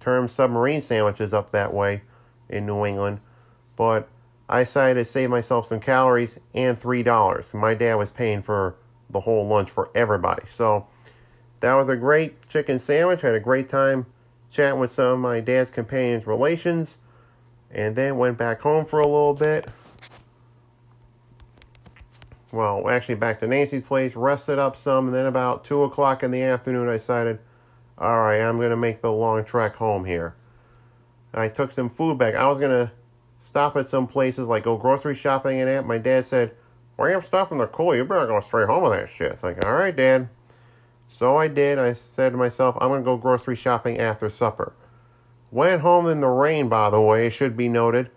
term 0.00 0.28
submarine 0.28 0.80
sandwiches 0.80 1.34
up 1.34 1.50
that 1.50 1.74
way 1.74 2.02
in 2.48 2.66
New 2.66 2.84
England. 2.84 3.20
But 3.76 4.08
I 4.48 4.60
decided 4.60 5.00
to 5.00 5.04
save 5.04 5.30
myself 5.30 5.66
some 5.66 5.80
calories 5.80 6.38
and 6.54 6.76
$3. 6.76 7.54
My 7.54 7.74
dad 7.74 7.94
was 7.96 8.10
paying 8.10 8.42
for 8.42 8.76
the 9.10 9.20
whole 9.20 9.46
lunch 9.46 9.70
for 9.70 9.90
everybody. 9.94 10.44
So 10.46 10.86
that 11.60 11.74
was 11.74 11.88
a 11.88 11.96
great 11.96 12.48
chicken 12.48 12.78
sandwich. 12.78 13.24
I 13.24 13.28
had 13.28 13.36
a 13.36 13.40
great 13.40 13.68
time 13.68 14.06
chatting 14.50 14.80
with 14.80 14.90
some 14.90 15.12
of 15.12 15.18
my 15.18 15.40
dad's 15.40 15.70
companions' 15.70 16.26
relations. 16.26 16.98
And 17.70 17.96
then 17.96 18.16
went 18.16 18.38
back 18.38 18.60
home 18.60 18.86
for 18.86 18.98
a 18.98 19.06
little 19.06 19.34
bit 19.34 19.68
well, 22.50 22.88
actually 22.88 23.16
back 23.16 23.38
to 23.40 23.46
Nancy's 23.46 23.82
place, 23.82 24.16
rested 24.16 24.58
up 24.58 24.74
some, 24.74 25.06
and 25.06 25.14
then 25.14 25.26
about 25.26 25.64
2 25.64 25.82
o'clock 25.82 26.22
in 26.22 26.30
the 26.30 26.42
afternoon, 26.42 26.88
I 26.88 26.94
decided, 26.94 27.40
all 27.98 28.20
right, 28.20 28.40
I'm 28.40 28.56
going 28.56 28.70
to 28.70 28.76
make 28.76 29.02
the 29.02 29.12
long 29.12 29.44
trek 29.44 29.74
home 29.74 30.04
here. 30.04 30.34
I 31.34 31.48
took 31.48 31.72
some 31.72 31.90
food 31.90 32.16
back. 32.18 32.34
I 32.34 32.46
was 32.46 32.58
going 32.58 32.70
to 32.70 32.92
stop 33.38 33.76
at 33.76 33.88
some 33.88 34.06
places, 34.06 34.48
like 34.48 34.64
go 34.64 34.76
grocery 34.76 35.14
shopping 35.14 35.60
and 35.60 35.68
that. 35.68 35.86
My 35.86 35.98
dad 35.98 36.24
said, 36.24 36.54
you 36.98 37.04
have 37.04 37.24
stuff 37.24 37.52
in 37.52 37.58
the 37.58 37.66
cooler? 37.66 37.96
You 37.96 38.04
better 38.04 38.26
go 38.26 38.40
straight 38.40 38.66
home 38.66 38.82
with 38.82 38.92
that 38.92 39.08
shit. 39.08 39.32
It's 39.32 39.42
like, 39.42 39.64
all 39.64 39.74
right, 39.74 39.94
Dad. 39.94 40.28
So 41.06 41.36
I 41.36 41.48
did. 41.48 41.78
I 41.78 41.92
said 41.92 42.32
to 42.32 42.38
myself, 42.38 42.76
I'm 42.80 42.88
going 42.88 43.02
to 43.02 43.04
go 43.04 43.16
grocery 43.16 43.56
shopping 43.56 43.98
after 43.98 44.28
supper. 44.28 44.74
Went 45.50 45.82
home 45.82 46.06
in 46.06 46.20
the 46.20 46.28
rain, 46.28 46.68
by 46.68 46.90
the 46.90 47.00
way, 47.00 47.30
should 47.30 47.56
be 47.56 47.68
noted. 47.68 48.10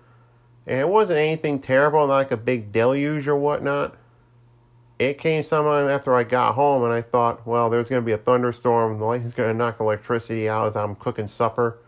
And 0.65 0.79
it 0.79 0.89
wasn't 0.89 1.19
anything 1.19 1.59
terrible, 1.59 2.07
like 2.07 2.31
a 2.31 2.37
big 2.37 2.71
deluge 2.71 3.27
or 3.27 3.35
whatnot 3.35 3.95
it 5.01 5.17
came 5.17 5.41
sometime 5.41 5.89
after 5.89 6.13
I 6.13 6.23
got 6.23 6.53
home, 6.53 6.83
and 6.83 6.93
I 6.93 7.01
thought, 7.01 7.47
well, 7.47 7.71
there's 7.71 7.89
going 7.89 8.03
to 8.03 8.05
be 8.05 8.11
a 8.11 8.19
thunderstorm. 8.19 8.99
The 8.99 9.05
lightning's 9.05 9.33
going 9.33 9.51
to 9.51 9.57
knock 9.57 9.79
electricity 9.79 10.47
out 10.47 10.67
as 10.67 10.75
I'm 10.75 10.93
cooking 10.93 11.27
supper. 11.27 11.79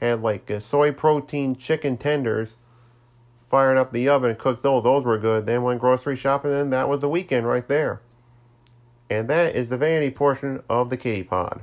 Had 0.00 0.20
like 0.20 0.50
uh, 0.50 0.60
soy 0.60 0.92
protein 0.92 1.56
chicken 1.56 1.96
tenders, 1.96 2.56
fired 3.48 3.78
up 3.78 3.90
the 3.90 4.06
oven 4.10 4.28
and 4.28 4.38
cooked 4.38 4.62
those. 4.62 4.82
Those 4.82 5.02
were 5.02 5.16
good. 5.16 5.46
Then 5.46 5.62
went 5.62 5.80
grocery 5.80 6.14
shopping, 6.14 6.52
and 6.52 6.70
that 6.74 6.90
was 6.90 7.00
the 7.00 7.08
weekend 7.08 7.46
right 7.46 7.66
there. 7.66 8.02
And 9.08 9.28
that 9.28 9.56
is 9.56 9.70
the 9.70 9.78
vanity 9.78 10.10
portion 10.10 10.62
of 10.68 10.90
the 10.90 10.98
kitty 10.98 11.22
pod. 11.22 11.62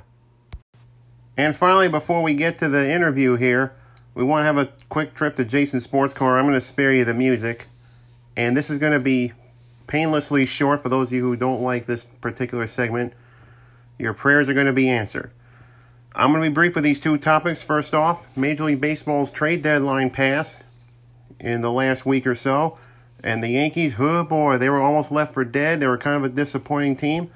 And 1.38 1.56
finally, 1.56 1.88
before 1.88 2.24
we 2.24 2.34
get 2.34 2.56
to 2.58 2.68
the 2.68 2.90
interview 2.90 3.36
here, 3.36 3.76
we 4.16 4.24
want 4.24 4.42
to 4.42 4.46
have 4.46 4.58
a 4.58 4.74
quick 4.90 5.14
trip 5.14 5.36
to 5.36 5.46
Jason's 5.46 5.84
Sports 5.84 6.16
car. 6.16 6.40
I'm 6.40 6.46
going 6.46 6.56
to 6.56 6.62
spare 6.62 6.92
you 6.92 7.06
the 7.06 7.14
music. 7.14 7.68
And 8.36 8.58
this 8.58 8.72
is 8.72 8.80
going 8.80 8.94
to 8.94 9.00
be 9.00 9.34
painlessly 9.88 10.46
short 10.46 10.82
for 10.82 10.90
those 10.90 11.10
of 11.10 11.14
you 11.14 11.22
who 11.22 11.36
don't 11.36 11.62
like 11.62 11.86
this 11.86 12.04
particular 12.04 12.68
segment. 12.68 13.14
Your 14.00 14.14
prayers 14.14 14.50
are 14.50 14.54
going 14.54 14.66
to 14.66 14.74
be 14.74 14.90
answered. 14.90 15.32
I'm 16.16 16.32
going 16.32 16.44
to 16.44 16.50
be 16.50 16.54
brief 16.54 16.76
with 16.76 16.84
these 16.84 17.00
two 17.00 17.18
topics. 17.18 17.64
First 17.64 17.94
off, 17.94 18.26
Major 18.38 18.66
League 18.66 18.82
Baseball's 18.82 19.32
trade 19.32 19.62
deadline 19.62 20.10
passed 20.10 20.64
in 21.40 21.62
the 21.62 21.72
last 21.72 22.06
week 22.06 22.28
or 22.28 22.36
so. 22.36 22.78
And 23.24 23.44
the 23.44 23.50
Yankees, 23.50 23.96
oh 23.98 24.24
boy, 24.24 24.58
they 24.58 24.70
were 24.70 24.82
almost 24.82 25.12
left 25.12 25.34
for 25.34 25.46
dead. 25.46 25.80
They 25.80 25.88
were 25.88 25.98
kind 25.98 26.18
of 26.18 26.32
a 26.32 26.34
disappointing 26.34 26.98
team. 26.98 27.32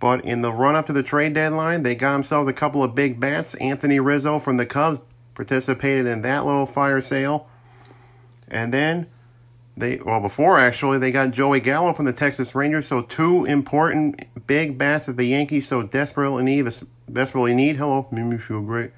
But 0.00 0.24
in 0.24 0.42
the 0.42 0.52
run 0.52 0.76
up 0.76 0.86
to 0.86 0.92
the 0.92 1.02
trade 1.02 1.34
deadline, 1.34 1.82
they 1.82 1.94
got 1.94 2.12
themselves 2.12 2.48
a 2.48 2.52
couple 2.52 2.82
of 2.82 2.94
big 2.94 3.18
bats. 3.18 3.54
Anthony 3.54 4.00
Rizzo 4.00 4.38
from 4.38 4.56
the 4.56 4.66
Cubs 4.66 5.00
participated 5.34 6.06
in 6.06 6.22
that 6.22 6.44
little 6.44 6.66
fire 6.66 7.00
sale. 7.00 7.48
And 8.48 8.72
then 8.72 9.08
they 9.76 9.96
well 10.04 10.20
before 10.20 10.58
actually 10.58 10.98
they 10.98 11.10
got 11.10 11.32
Joey 11.32 11.60
Gallo 11.60 11.92
from 11.92 12.04
the 12.04 12.12
Texas 12.12 12.54
Rangers. 12.54 12.86
So 12.86 13.02
two 13.02 13.44
important 13.44 14.46
big 14.46 14.78
bats 14.78 15.06
that 15.06 15.16
the 15.16 15.24
Yankees 15.24 15.66
so 15.66 15.82
desperately 15.82 16.44
need. 16.44 16.68
Desperately 17.12 17.54
need. 17.54 17.76
Hello, 17.76 18.06
made 18.10 18.24
me 18.24 18.38
feel 18.38 18.62
great. 18.62 18.92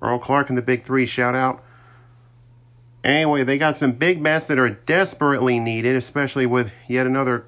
Earl 0.00 0.18
Clark 0.18 0.48
and 0.48 0.58
the 0.58 0.62
Big 0.62 0.84
Three. 0.84 1.06
Shout 1.06 1.34
out. 1.34 1.62
Anyway, 3.02 3.44
they 3.44 3.58
got 3.58 3.76
some 3.76 3.92
big 3.92 4.22
bats 4.22 4.46
that 4.46 4.58
are 4.58 4.70
desperately 4.70 5.58
needed, 5.58 5.94
especially 5.94 6.46
with 6.46 6.72
yet 6.88 7.06
another 7.06 7.46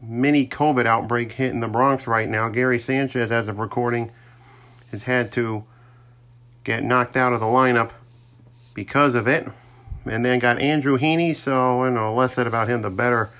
mini 0.00 0.46
COVID 0.46 0.86
outbreak 0.86 1.32
hitting 1.32 1.60
the 1.60 1.68
Bronx 1.68 2.06
right 2.06 2.28
now. 2.28 2.48
Gary 2.48 2.78
Sanchez, 2.78 3.30
as 3.30 3.48
of 3.48 3.58
recording, 3.58 4.10
has 4.90 5.02
had 5.02 5.30
to 5.32 5.64
get 6.62 6.82
knocked 6.82 7.16
out 7.16 7.34
of 7.34 7.40
the 7.40 7.46
lineup 7.46 7.90
because 8.72 9.14
of 9.14 9.28
it 9.28 9.46
and 10.04 10.24
then 10.24 10.38
got 10.38 10.60
Andrew 10.60 10.98
Heaney. 10.98 11.34
So, 11.34 11.84
you 11.84 11.90
know, 11.90 12.14
less 12.14 12.34
said 12.34 12.46
about 12.46 12.68
him, 12.68 12.82
the 12.82 12.90
better. 12.90 13.30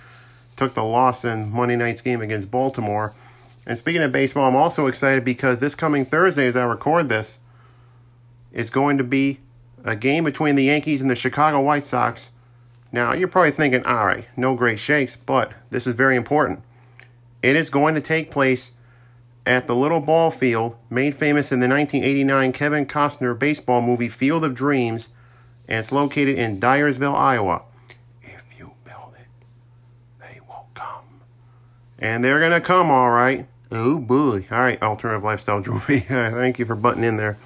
Took 0.56 0.74
the 0.74 0.84
loss 0.84 1.24
in 1.24 1.50
Monday 1.50 1.76
night's 1.76 2.00
game 2.00 2.20
against 2.20 2.50
Baltimore. 2.50 3.12
And 3.66 3.78
speaking 3.78 4.02
of 4.02 4.12
baseball, 4.12 4.48
I'm 4.48 4.56
also 4.56 4.86
excited 4.86 5.24
because 5.24 5.60
this 5.60 5.74
coming 5.74 6.04
Thursday, 6.04 6.46
as 6.46 6.56
I 6.56 6.64
record 6.64 7.08
this, 7.08 7.38
is 8.52 8.70
going 8.70 8.98
to 8.98 9.04
be 9.04 9.40
a 9.84 9.96
game 9.96 10.24
between 10.24 10.54
the 10.54 10.64
Yankees 10.64 11.00
and 11.00 11.10
the 11.10 11.16
Chicago 11.16 11.60
White 11.60 11.84
Sox. 11.84 12.30
Now, 12.92 13.12
you're 13.12 13.28
probably 13.28 13.50
thinking, 13.50 13.84
all 13.84 14.06
right, 14.06 14.26
no 14.36 14.54
great 14.54 14.78
shakes, 14.78 15.16
but 15.16 15.52
this 15.70 15.86
is 15.86 15.94
very 15.94 16.16
important. 16.16 16.62
It 17.42 17.56
is 17.56 17.68
going 17.68 17.94
to 17.94 18.00
take 18.00 18.30
place 18.30 18.72
at 19.46 19.66
the 19.66 19.76
little 19.76 20.00
ball 20.00 20.30
field 20.30 20.76
made 20.88 21.16
famous 21.16 21.52
in 21.52 21.60
the 21.60 21.68
1989 21.68 22.52
Kevin 22.52 22.86
Costner 22.86 23.38
baseball 23.38 23.82
movie 23.82 24.08
Field 24.08 24.44
of 24.44 24.54
Dreams 24.54 25.08
and 25.68 25.80
it's 25.80 25.92
located 25.92 26.38
in 26.38 26.60
Dyersville, 26.60 27.14
Iowa. 27.14 27.62
If 28.22 28.44
you 28.58 28.74
build 28.84 29.14
it, 29.18 29.26
they 30.20 30.40
will 30.46 30.66
come. 30.74 31.20
And 31.98 32.24
they're 32.24 32.40
going 32.40 32.52
to 32.52 32.60
come, 32.60 32.90
all 32.90 33.10
right. 33.10 33.46
Oh, 33.70 33.98
boy. 33.98 34.46
All 34.50 34.60
right, 34.60 34.80
Alternative 34.82 35.24
Lifestyle 35.24 35.60
Jewelry. 35.60 36.00
Thank 36.08 36.58
you 36.58 36.66
for 36.66 36.74
butting 36.74 37.04
in 37.04 37.16
there. 37.16 37.38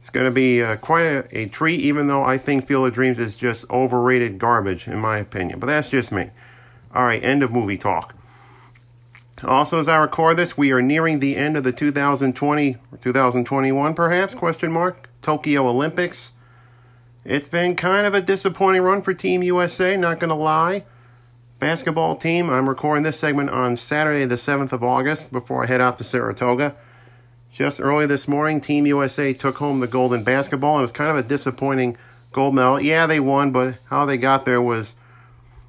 It's 0.00 0.10
going 0.10 0.26
to 0.26 0.30
be 0.30 0.62
uh, 0.62 0.76
quite 0.76 1.04
a, 1.04 1.38
a, 1.38 1.46
treat, 1.46 1.80
even 1.80 2.06
though 2.06 2.24
I 2.24 2.38
think 2.38 2.66
Field 2.66 2.88
of 2.88 2.94
Dreams 2.94 3.18
is 3.18 3.36
just 3.36 3.68
overrated 3.68 4.38
garbage, 4.38 4.88
in 4.88 4.98
my 4.98 5.18
opinion. 5.18 5.58
But 5.58 5.66
that's 5.66 5.90
just 5.90 6.10
me. 6.10 6.30
All 6.94 7.04
right, 7.04 7.22
end 7.22 7.42
of 7.42 7.50
movie 7.50 7.76
talk. 7.76 8.14
Also, 9.44 9.80
as 9.80 9.86
I 9.86 9.96
record 9.98 10.36
this, 10.36 10.56
we 10.56 10.72
are 10.72 10.82
nearing 10.82 11.20
the 11.20 11.36
end 11.36 11.56
of 11.56 11.62
the 11.62 11.72
2020, 11.72 12.76
2021, 13.00 13.94
perhaps, 13.94 14.34
question 14.34 14.72
mark, 14.72 15.08
Tokyo 15.22 15.68
Olympics. 15.68 16.32
It's 17.28 17.50
been 17.50 17.76
kind 17.76 18.06
of 18.06 18.14
a 18.14 18.22
disappointing 18.22 18.80
run 18.80 19.02
for 19.02 19.12
Team 19.12 19.42
USA, 19.42 19.98
not 19.98 20.18
going 20.18 20.30
to 20.30 20.34
lie. 20.34 20.84
Basketball 21.58 22.16
team, 22.16 22.48
I'm 22.48 22.66
recording 22.66 23.02
this 23.02 23.18
segment 23.18 23.50
on 23.50 23.76
Saturday, 23.76 24.24
the 24.24 24.36
7th 24.36 24.72
of 24.72 24.82
August, 24.82 25.30
before 25.30 25.62
I 25.62 25.66
head 25.66 25.82
out 25.82 25.98
to 25.98 26.04
Saratoga. 26.04 26.74
Just 27.52 27.82
early 27.82 28.06
this 28.06 28.28
morning, 28.28 28.62
Team 28.62 28.86
USA 28.86 29.34
took 29.34 29.56
home 29.56 29.80
the 29.80 29.86
gold 29.86 30.14
in 30.14 30.24
basketball, 30.24 30.76
and 30.76 30.80
it 30.80 30.84
was 30.84 30.92
kind 30.92 31.10
of 31.10 31.22
a 31.22 31.28
disappointing 31.28 31.98
gold 32.32 32.54
medal. 32.54 32.80
Yeah, 32.80 33.06
they 33.06 33.20
won, 33.20 33.50
but 33.50 33.74
how 33.90 34.06
they 34.06 34.16
got 34.16 34.46
there 34.46 34.62
was 34.62 34.94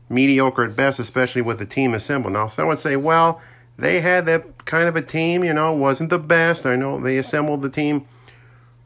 mediocre 0.07 0.63
at 0.63 0.77
best, 0.77 0.97
especially 0.97 1.41
with 1.41 1.59
the 1.59 1.65
team 1.65 1.93
assembled. 1.93 2.31
Now, 2.31 2.47
some 2.47 2.69
would 2.69 2.79
say, 2.79 2.95
well, 2.95 3.41
they 3.77 3.99
had 3.99 4.25
that 4.27 4.63
kind 4.63 4.87
of 4.87 4.95
a 4.95 5.01
team, 5.01 5.43
you 5.43 5.51
know, 5.51 5.73
wasn't 5.73 6.09
the 6.09 6.19
best. 6.19 6.65
I 6.65 6.77
know 6.77 7.01
they 7.01 7.17
assembled 7.17 7.63
the 7.63 7.69
team 7.69 8.07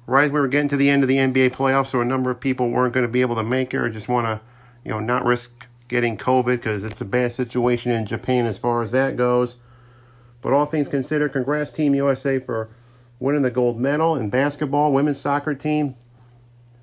right 0.05 0.31
we 0.31 0.39
were 0.39 0.47
getting 0.47 0.67
to 0.69 0.77
the 0.77 0.89
end 0.89 1.03
of 1.03 1.09
the 1.09 1.17
NBA 1.17 1.51
playoffs, 1.51 1.87
so 1.87 2.01
a 2.01 2.05
number 2.05 2.29
of 2.29 2.39
people 2.39 2.69
weren't 2.69 2.93
going 2.93 3.05
to 3.05 3.11
be 3.11 3.21
able 3.21 3.35
to 3.35 3.43
make 3.43 3.73
it 3.73 3.77
or 3.77 3.89
just 3.89 4.07
want 4.07 4.25
to, 4.25 4.41
you 4.83 4.91
know, 4.91 4.99
not 4.99 5.25
risk 5.25 5.51
getting 5.87 6.17
COVID 6.17 6.57
because 6.57 6.83
it's 6.83 7.01
a 7.01 7.05
bad 7.05 7.31
situation 7.31 7.91
in 7.91 8.05
Japan 8.05 8.45
as 8.45 8.57
far 8.57 8.81
as 8.81 8.91
that 8.91 9.15
goes. 9.15 9.57
But 10.41 10.51
all 10.51 10.65
things 10.65 10.87
considered, 10.87 11.31
congrats 11.31 11.71
Team 11.71 11.95
USA 11.95 12.39
for 12.39 12.69
winning 13.19 13.43
the 13.43 13.51
gold 13.51 13.79
medal 13.79 14.15
in 14.15 14.29
basketball. 14.29 14.91
Women's 14.91 15.19
soccer 15.19 15.55
team, 15.55 15.95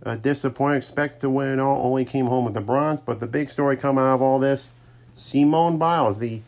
uh, 0.04 0.16
disappointed, 0.16 0.78
expect 0.78 1.20
to 1.20 1.28
win 1.28 1.60
all, 1.60 1.84
only 1.84 2.04
came 2.04 2.26
home 2.26 2.46
with 2.46 2.54
the 2.54 2.60
bronze. 2.60 3.00
But 3.00 3.20
the 3.20 3.26
big 3.26 3.50
story 3.50 3.76
coming 3.76 4.02
out 4.02 4.14
of 4.14 4.22
all 4.22 4.38
this, 4.38 4.72
Simone 5.14 5.76
Biles, 5.76 6.18
the 6.18 6.40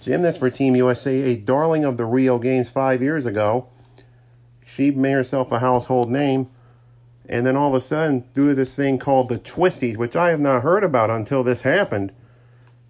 gymnast 0.00 0.38
for 0.38 0.50
Team 0.50 0.76
USA, 0.76 1.14
a 1.22 1.36
darling 1.36 1.84
of 1.84 1.96
the 1.96 2.04
Rio 2.04 2.38
Games 2.38 2.70
five 2.70 3.02
years 3.02 3.26
ago. 3.26 3.66
She 4.74 4.90
made 4.90 5.12
herself 5.12 5.52
a 5.52 5.58
household 5.58 6.10
name. 6.10 6.48
And 7.28 7.46
then 7.46 7.56
all 7.56 7.68
of 7.68 7.74
a 7.74 7.80
sudden, 7.80 8.24
through 8.32 8.54
this 8.54 8.74
thing 8.74 8.98
called 8.98 9.28
the 9.28 9.38
Twisties, 9.38 9.98
which 9.98 10.16
I 10.16 10.30
have 10.30 10.40
not 10.40 10.62
heard 10.62 10.82
about 10.82 11.10
until 11.10 11.44
this 11.44 11.62
happened, 11.62 12.10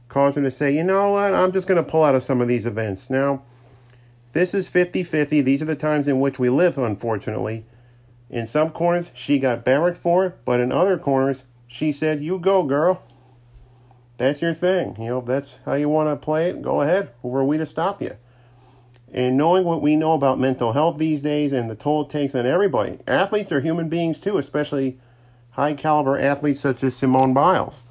caused 0.09 0.37
her 0.37 0.43
to 0.43 0.51
say, 0.51 0.75
you 0.75 0.85
know 0.85 1.11
what, 1.11 1.35
I'm 1.35 1.51
just 1.51 1.67
going 1.67 1.83
to 1.83 1.91
pull 1.91 2.05
out 2.05 2.15
of 2.15 2.23
some 2.23 2.41
of 2.41 2.47
these 2.47 2.67
events. 2.67 3.11
Now, 3.11 3.43
this 4.33 4.55
is 4.55 4.69
50 4.69 5.03
50. 5.03 5.41
These 5.41 5.61
are 5.61 5.67
the 5.67 5.75
times 5.75 6.07
in 6.07 6.21
which 6.21 6.39
we 6.39 6.49
live, 6.49 6.79
unfortunately. 6.79 7.65
In 8.31 8.47
some 8.47 8.71
corners, 8.71 9.11
she 9.13 9.39
got 9.39 9.65
barracked 9.65 9.99
for 9.99 10.25
it, 10.27 10.39
but 10.45 10.61
in 10.61 10.71
other 10.73 10.99
corners, 10.99 11.45
she 11.67 11.91
said, 11.91 12.23
You 12.23 12.39
go, 12.39 12.63
girl. 12.63 13.03
That's 14.19 14.41
your 14.41 14.55
thing. 14.55 14.97
You 15.01 15.09
know, 15.09 15.21
that's 15.21 15.59
how 15.65 15.75
you 15.75 15.89
want 15.89 16.09
to 16.09 16.25
play 16.25 16.49
it. 16.49 16.63
Go 16.63 16.81
ahead. 16.81 17.11
Who 17.23 17.35
are 17.35 17.45
we 17.45 17.59
to 17.59 17.67
stop 17.67 18.01
you? 18.01 18.17
And 19.13 19.37
knowing 19.37 19.65
what 19.65 19.83
we 19.83 19.95
know 19.95 20.15
about 20.15 20.41
mental 20.41 20.73
health 20.73 20.99
these 20.99 21.21
days 21.21 21.53
and 21.53 21.69
the 21.69 21.75
toll 21.75 22.03
it 22.03 22.09
takes 22.09 22.35
on 22.35 22.47
everybody, 22.47 22.99
athletes 23.07 23.53
are 23.53 23.61
human 23.61 23.89
beings 23.89 24.19
too, 24.19 24.39
especially 24.39 24.99
high 25.51 25.75
caliber 25.75 26.19
athletes 26.19 26.61
such 26.61 26.83
as 26.83 26.97
Simone 26.97 27.35
Biles. 27.35 27.83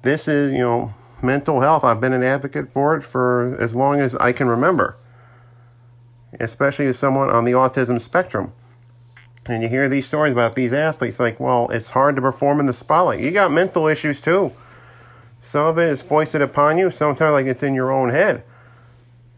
This 0.00 0.26
is, 0.26 0.52
you 0.52 0.58
know, 0.58 0.94
mental 1.20 1.60
health. 1.60 1.84
I've 1.84 2.00
been 2.00 2.14
an 2.14 2.22
advocate 2.22 2.72
for 2.72 2.96
it 2.96 3.02
for 3.02 3.56
as 3.60 3.74
long 3.74 4.00
as 4.00 4.14
I 4.16 4.32
can 4.32 4.48
remember 4.48 4.96
especially 6.40 6.86
as 6.86 6.98
someone 6.98 7.30
on 7.30 7.44
the 7.44 7.52
autism 7.52 8.00
spectrum. 8.00 8.52
And 9.46 9.62
you 9.62 9.68
hear 9.68 9.88
these 9.88 10.06
stories 10.06 10.32
about 10.32 10.54
these 10.54 10.72
athletes, 10.72 11.18
like, 11.18 11.40
well, 11.40 11.68
it's 11.70 11.90
hard 11.90 12.16
to 12.16 12.22
perform 12.22 12.60
in 12.60 12.66
the 12.66 12.72
spotlight. 12.72 13.20
You 13.20 13.32
got 13.32 13.50
mental 13.50 13.88
issues 13.88 14.20
too. 14.20 14.52
Some 15.42 15.66
of 15.66 15.78
it 15.78 15.90
is 15.90 16.02
foisted 16.02 16.40
upon 16.40 16.78
you, 16.78 16.90
sometimes 16.90 17.32
like 17.32 17.46
it's 17.46 17.62
in 17.62 17.74
your 17.74 17.90
own 17.90 18.10
head. 18.10 18.44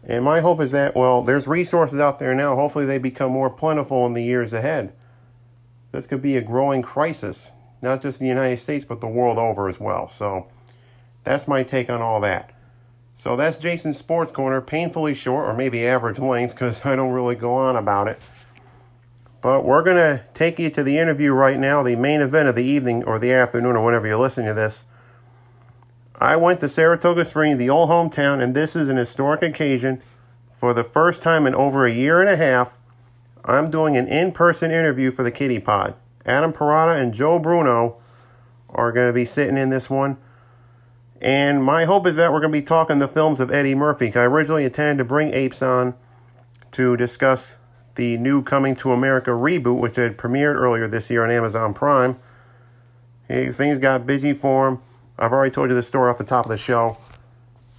And 0.07 0.23
my 0.23 0.39
hope 0.39 0.61
is 0.61 0.71
that, 0.71 0.95
well, 0.95 1.23
there's 1.23 1.47
resources 1.47 1.99
out 1.99 2.19
there 2.19 2.35
now. 2.35 2.55
Hopefully 2.55 2.85
they 2.85 2.99
become 2.99 3.31
more 3.31 3.49
plentiful 3.49 4.05
in 4.05 4.13
the 4.13 4.23
years 4.23 4.53
ahead. 4.53 4.93
This 5.91 6.05
could 6.05 6.21
be 6.21 6.37
a 6.37 6.41
growing 6.41 6.81
crisis, 6.81 7.49
not 7.81 8.01
just 8.01 8.19
in 8.19 8.25
the 8.25 8.29
United 8.29 8.57
States, 8.57 8.85
but 8.85 9.01
the 9.01 9.07
world 9.07 9.37
over 9.37 9.67
as 9.67 9.79
well. 9.79 10.09
So 10.09 10.47
that's 11.23 11.47
my 11.47 11.63
take 11.63 11.89
on 11.89 12.01
all 12.01 12.21
that. 12.21 12.51
So 13.15 13.35
that's 13.35 13.57
Jason's 13.57 13.97
Sports 13.97 14.31
Corner, 14.31 14.61
painfully 14.61 15.13
short, 15.13 15.47
or 15.47 15.53
maybe 15.53 15.87
average 15.87 16.19
length, 16.19 16.53
because 16.53 16.85
I 16.85 16.95
don't 16.95 17.13
really 17.13 17.35
go 17.35 17.55
on 17.55 17.75
about 17.75 18.07
it. 18.07 18.19
But 19.41 19.63
we're 19.63 19.83
going 19.83 19.97
to 19.97 20.23
take 20.33 20.59
you 20.59 20.69
to 20.71 20.83
the 20.83 20.97
interview 20.97 21.31
right 21.31 21.57
now, 21.57 21.81
the 21.81 21.95
main 21.95 22.19
event 22.19 22.49
of 22.49 22.55
the 22.55 22.63
evening 22.63 23.03
or 23.05 23.17
the 23.17 23.31
afternoon, 23.31 23.75
or 23.75 23.85
whenever 23.85 24.05
you're 24.05 24.19
listening 24.19 24.47
to 24.47 24.53
this. 24.53 24.83
I 26.19 26.35
went 26.35 26.59
to 26.61 26.69
Saratoga 26.69 27.25
Springs, 27.25 27.57
the 27.57 27.69
old 27.69 27.89
hometown, 27.89 28.41
and 28.41 28.55
this 28.55 28.75
is 28.75 28.89
an 28.89 28.97
historic 28.97 29.41
occasion. 29.41 30.01
For 30.57 30.73
the 30.73 30.83
first 30.83 31.21
time 31.21 31.45
in 31.45 31.53
over 31.53 31.85
a 31.85 31.91
year 31.91 32.21
and 32.21 32.29
a 32.29 32.37
half, 32.37 32.75
I'm 33.43 33.69
doing 33.69 33.97
an 33.97 34.07
in 34.07 34.31
person 34.31 34.71
interview 34.71 35.11
for 35.11 35.23
the 35.23 35.31
Kitty 35.31 35.59
Pod. 35.59 35.95
Adam 36.25 36.53
Parada 36.53 36.99
and 36.99 37.13
Joe 37.13 37.37
Bruno 37.37 37.97
are 38.69 38.91
going 38.91 39.07
to 39.07 39.13
be 39.13 39.25
sitting 39.25 39.57
in 39.57 39.69
this 39.69 39.89
one. 39.89 40.17
And 41.21 41.63
my 41.63 41.85
hope 41.85 42.07
is 42.07 42.15
that 42.15 42.31
we're 42.31 42.39
going 42.39 42.51
to 42.51 42.59
be 42.59 42.65
talking 42.65 42.99
the 42.99 43.07
films 43.07 43.39
of 43.39 43.51
Eddie 43.51 43.75
Murphy. 43.75 44.11
I 44.15 44.23
originally 44.23 44.65
intended 44.65 45.03
to 45.03 45.07
bring 45.07 45.33
Apes 45.33 45.61
on 45.61 45.95
to 46.71 46.97
discuss 46.97 47.55
the 47.95 48.17
new 48.17 48.41
Coming 48.41 48.75
to 48.75 48.91
America 48.91 49.31
reboot, 49.31 49.79
which 49.79 49.95
had 49.95 50.17
premiered 50.17 50.55
earlier 50.55 50.87
this 50.87 51.09
year 51.09 51.23
on 51.23 51.31
Amazon 51.31 51.73
Prime. 51.73 52.17
Hey, 53.27 53.51
things 53.51 53.79
got 53.79 54.05
busy 54.05 54.33
for 54.33 54.67
him. 54.67 54.81
I've 55.17 55.31
already 55.31 55.53
told 55.53 55.69
you 55.69 55.75
the 55.75 55.83
story 55.83 56.09
off 56.09 56.17
the 56.17 56.23
top 56.23 56.45
of 56.45 56.51
the 56.51 56.57
show. 56.57 56.97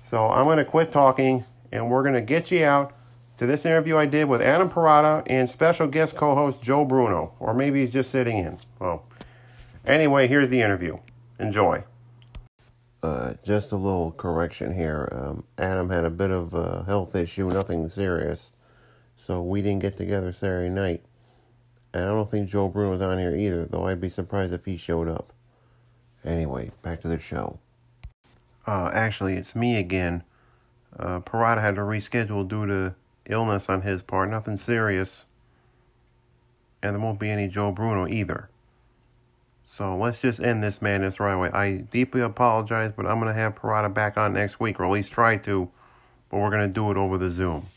So 0.01 0.29
I'm 0.29 0.45
going 0.45 0.59
to 0.59 0.65
quit 0.65 0.91
talking 0.91 1.45
and 1.71 1.91
we're 1.91 2.03
going 2.03 2.15
to 2.15 2.21
get 2.21 2.51
you 2.51 2.65
out 2.65 2.93
to 3.37 3.47
this 3.47 3.67
interview 3.67 3.97
I 3.97 4.07
did 4.07 4.29
with 4.29 4.41
Adam 4.41 4.71
Parada 4.71 5.23
and 5.27 5.51
special 5.51 5.87
guest 5.87 6.17
co 6.17 6.35
host 6.35 6.63
Joe 6.63 6.85
Bruno. 6.85 7.35
Or 7.39 7.53
maybe 7.53 7.81
he's 7.81 7.93
just 7.93 8.11
sitting 8.11 8.39
in. 8.39 8.59
Well, 8.79 9.05
anyway, 9.85 10.27
here's 10.27 10.49
the 10.49 10.63
interview. 10.63 10.99
Enjoy. 11.39 11.85
Uh, 13.03 13.35
just 13.45 13.73
a 13.73 13.77
little 13.77 14.13
correction 14.13 14.75
here. 14.75 15.09
Um, 15.13 15.45
Adam 15.59 15.91
had 15.91 16.05
a 16.05 16.11
bit 16.11 16.31
of 16.31 16.55
a 16.55 16.85
health 16.85 17.15
issue, 17.15 17.51
nothing 17.53 17.89
serious, 17.89 18.53
so 19.15 19.43
we 19.43 19.61
didn't 19.61 19.83
get 19.83 19.97
together 19.97 20.33
Saturday 20.33 20.71
night. 20.71 21.05
And 21.93 22.05
I 22.05 22.09
don't 22.09 22.29
think 22.29 22.49
Joe 22.49 22.69
Bruno 22.69 22.91
was 22.91 23.03
on 23.03 23.19
here 23.19 23.37
either, 23.37 23.65
though 23.67 23.87
I'd 23.87 24.01
be 24.01 24.09
surprised 24.09 24.53
if 24.53 24.65
he 24.65 24.77
showed 24.77 25.09
up. 25.09 25.33
Anyway, 26.27 26.73
back 26.83 27.01
to 27.01 27.09
the 27.09 27.19
show. 27.19 27.61
Uh, 28.67 28.91
actually, 28.93 29.37
it's 29.37 29.55
me 29.55 29.79
again. 29.79 30.25
Uh, 30.99 31.21
Parada 31.21 31.61
had 31.61 31.77
to 31.77 31.83
reschedule 31.83 32.47
due 32.47 32.67
to 32.67 32.95
illness 33.27 33.69
on 33.69 33.83
his 33.83 34.03
part, 34.03 34.29
nothing 34.29 34.57
serious. 34.57 35.25
And 36.83 36.95
there 36.95 37.03
won't 37.03 37.21
be 37.21 37.31
any 37.31 37.47
Joe 37.49 37.71
Bruno 37.71 38.09
either. 38.09 38.49
So 39.65 39.97
let's 39.97 40.21
just 40.21 40.41
end 40.41 40.63
this 40.63 40.83
madness 40.83 41.21
right 41.21 41.33
away. 41.33 41.51
I 41.51 41.79
deeply 41.91 42.21
apologize, 42.21 42.93
but 42.97 43.07
I'm 43.07 43.21
going 43.21 43.33
to 43.33 43.41
have 43.41 43.55
Parada 43.55 43.93
back 43.93 44.17
on 44.17 44.33
next 44.33 44.59
week, 44.59 44.81
or 44.81 44.87
at 44.87 44.93
least 44.93 45.13
try 45.13 45.37
to, 45.39 45.69
but 46.29 46.39
we're 46.39 46.51
going 46.51 46.67
to 46.67 46.73
do 46.73 46.91
it 46.91 46.97
over 46.97 47.19
the 47.19 47.31
Zoom. 47.31 47.69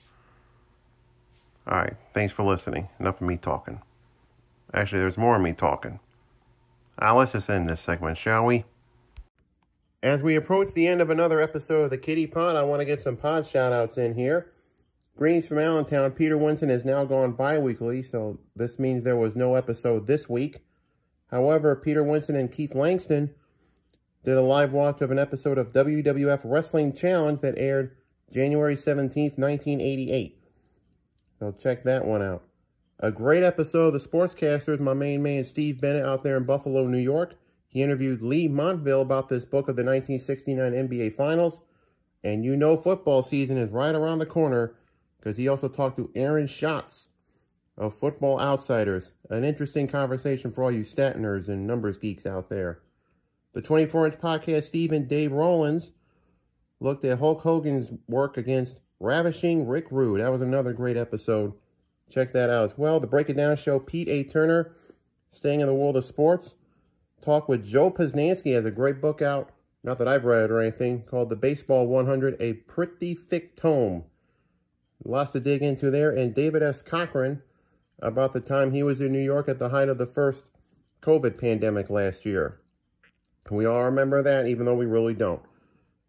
All 1.68 1.78
right, 1.78 1.94
thanks 2.14 2.34
for 2.34 2.44
listening. 2.44 2.90
Enough 3.00 3.22
of 3.22 3.28
me 3.28 3.38
talking. 3.38 3.82
Actually, 4.74 5.00
there's 5.02 5.18
more 5.18 5.36
of 5.36 5.42
me 5.42 5.54
talking. 5.54 6.00
Now, 7.00 7.18
let's 7.18 7.32
just 7.32 7.50
end 7.50 7.70
this 7.70 7.82
segment, 7.82 8.18
shall 8.18 8.46
we? 8.46 8.66
As 10.04 10.22
we 10.22 10.36
approach 10.36 10.74
the 10.74 10.88
end 10.88 11.02
of 11.02 11.10
another 11.10 11.40
episode 11.40 11.84
of 11.84 11.90
the 11.90 11.98
Kitty 11.98 12.28
Pod, 12.28 12.56
I 12.56 12.64
want 12.64 12.82
to 12.82 12.86
get 12.86 13.02
some 13.02 13.16
pod 13.16 13.48
shout 13.48 13.72
outs 13.72 13.98
in 13.98 14.16
here. 14.16 14.52
Greens 15.18 15.48
from 15.48 15.60
Allentown, 15.60 16.12
Peter 16.12 16.38
Winston 16.38 16.70
has 16.70 16.86
now 16.86 17.04
gone 17.04 17.34
bi 17.34 17.58
weekly, 17.58 18.02
so 18.04 18.40
this 18.56 18.80
means 18.80 19.04
there 19.04 19.18
was 19.18 19.36
no 19.36 19.56
episode 19.56 20.08
this 20.08 20.30
week. 20.30 20.60
However, 21.32 21.76
Peter 21.76 22.04
Winston 22.04 22.36
and 22.36 22.52
Keith 22.52 22.74
Langston 22.74 23.34
did 24.24 24.38
a 24.38 24.42
live 24.42 24.74
watch 24.74 25.02
of 25.02 25.12
an 25.12 25.20
episode 25.20 25.58
of 25.58 25.72
WWF 25.72 26.42
Wrestling 26.44 26.94
Challenge 26.94 27.40
that 27.42 27.58
aired 27.58 27.96
January 28.32 28.76
17th, 28.76 29.38
1988. 29.38 30.38
So 31.40 31.52
check 31.52 31.84
that 31.84 32.06
one 32.06 32.22
out. 32.22 32.44
A 33.02 33.12
great 33.12 33.44
episode 33.44 33.88
of 33.88 33.94
The 33.94 34.10
Sportscasters, 34.10 34.78
my 34.82 34.94
main 34.94 35.24
man 35.24 35.46
Steve 35.46 35.80
Bennett 35.80 36.04
out 36.04 36.22
there 36.22 36.36
in 36.36 36.44
Buffalo, 36.44 36.86
New 36.86 36.98
York. 37.00 37.36
He 37.70 37.82
interviewed 37.82 38.22
Leigh 38.22 38.50
Montville 38.50 39.00
about 39.00 39.30
this 39.30 39.46
book 39.46 39.70
of 39.70 39.78
the 39.78 39.86
1969 39.86 40.74
NBA 40.74 41.16
Finals. 41.16 41.62
And 42.26 42.44
you 42.44 42.58
know 42.58 42.76
football 42.76 43.24
season 43.24 43.58
is 43.58 43.72
right 43.72 43.96
around 43.96 44.20
the 44.20 44.26
corner 44.26 44.76
because 45.18 45.38
he 45.38 45.48
also 45.48 45.70
talked 45.70 45.96
to 45.96 46.12
Aaron 46.14 46.46
Schatz 46.46 47.08
of 47.78 47.96
Football 47.96 48.38
Outsiders. 48.42 49.14
An 49.30 49.46
interesting 49.46 49.88
conversation 49.88 50.52
for 50.52 50.66
all 50.66 50.72
you 50.72 50.84
stat 50.84 51.16
nerds 51.18 51.48
and 51.48 51.66
numbers 51.66 51.98
geeks 51.98 52.26
out 52.26 52.50
there. 52.50 52.82
The 53.54 53.62
24 53.62 54.08
inch 54.08 54.16
podcast, 54.16 54.64
Steve 54.64 54.92
and 54.92 55.08
Dave 55.08 55.32
Rollins 55.32 55.94
looked 56.82 57.06
at 57.06 57.20
Hulk 57.20 57.44
Hogan's 57.44 57.94
work 58.10 58.36
against 58.36 58.82
Ravishing 59.00 59.66
Rick 59.66 59.88
Rude. 59.90 60.20
That 60.20 60.34
was 60.34 60.42
another 60.42 60.74
great 60.74 60.98
episode. 60.98 61.54
Check 62.10 62.32
that 62.34 62.50
out 62.50 62.66
as 62.66 62.78
well. 62.78 63.00
The 63.00 63.08
Break 63.08 63.30
It 63.30 63.38
Down 63.38 63.56
show, 63.56 63.80
Pete 63.80 64.08
A. 64.08 64.24
Turner, 64.24 64.76
staying 65.32 65.60
in 65.60 65.68
the 65.68 65.74
world 65.74 65.96
of 65.96 66.06
sports. 66.06 66.56
Talk 67.22 67.48
with 67.48 67.66
Joe 67.66 67.92
Posnanski 67.92 68.56
has 68.56 68.66
a 68.66 68.72
great 68.72 69.00
book 69.02 69.22
out, 69.22 69.52
not 69.84 69.98
that 70.00 70.08
I've 70.08 70.26
read 70.26 70.50
or 70.50 70.60
anything, 70.60 71.04
called 71.04 71.30
The 71.30 71.36
Baseball 71.36 71.86
100, 71.88 72.38
a 72.40 72.54
pretty 72.54 73.14
thick 73.14 73.56
tome. 73.56 74.06
Lots 75.04 75.34
to 75.34 75.40
dig 75.40 75.62
into 75.62 75.92
there. 75.92 76.12
And 76.12 76.34
David 76.34 76.64
S. 76.64 76.82
Cochran 76.82 77.42
about 78.02 78.34
the 78.34 78.42
time 78.42 78.72
he 78.72 78.84
was 78.84 79.02
in 79.02 79.12
New 79.12 79.24
York 79.24 79.48
at 79.48 79.60
the 79.60 79.70
height 79.70 79.90
of 79.90 79.98
the 79.98 80.06
first 80.06 80.46
COVID 81.02 81.40
pandemic 81.40 81.90
last 81.90 82.26
year. 82.26 82.60
We 83.50 83.66
all 83.66 83.84
remember 83.84 84.22
that, 84.22 84.48
even 84.48 84.66
though 84.66 84.76
we 84.76 84.86
really 84.86 85.14
don't. 85.14 85.42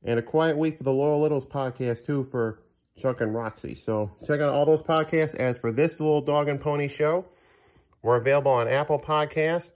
And 0.05 0.19
a 0.19 0.23
quiet 0.23 0.57
week 0.57 0.79
for 0.79 0.85
the 0.85 0.93
Loyal 0.93 1.21
Littles 1.21 1.47
podcast, 1.47 2.05
too, 2.05 2.25
for 2.25 2.63
Chuck 3.01 3.21
and 3.21 3.35
Roxy. 3.35 3.75
So 3.75 4.11
check 4.27 4.41
out 4.41 4.53
all 4.53 4.67
those 4.67 4.83
podcasts. 4.83 5.35
As 5.35 5.59
for 5.59 5.73
this 5.73 5.99
little 5.99 6.21
dog 6.21 6.49
and 6.49 6.61
pony 6.61 6.89
show, 6.89 7.25
we're 8.03 8.17
available 8.17 8.51
on 8.51 8.69
Apple 8.69 8.99
Podcasts, 8.99 9.71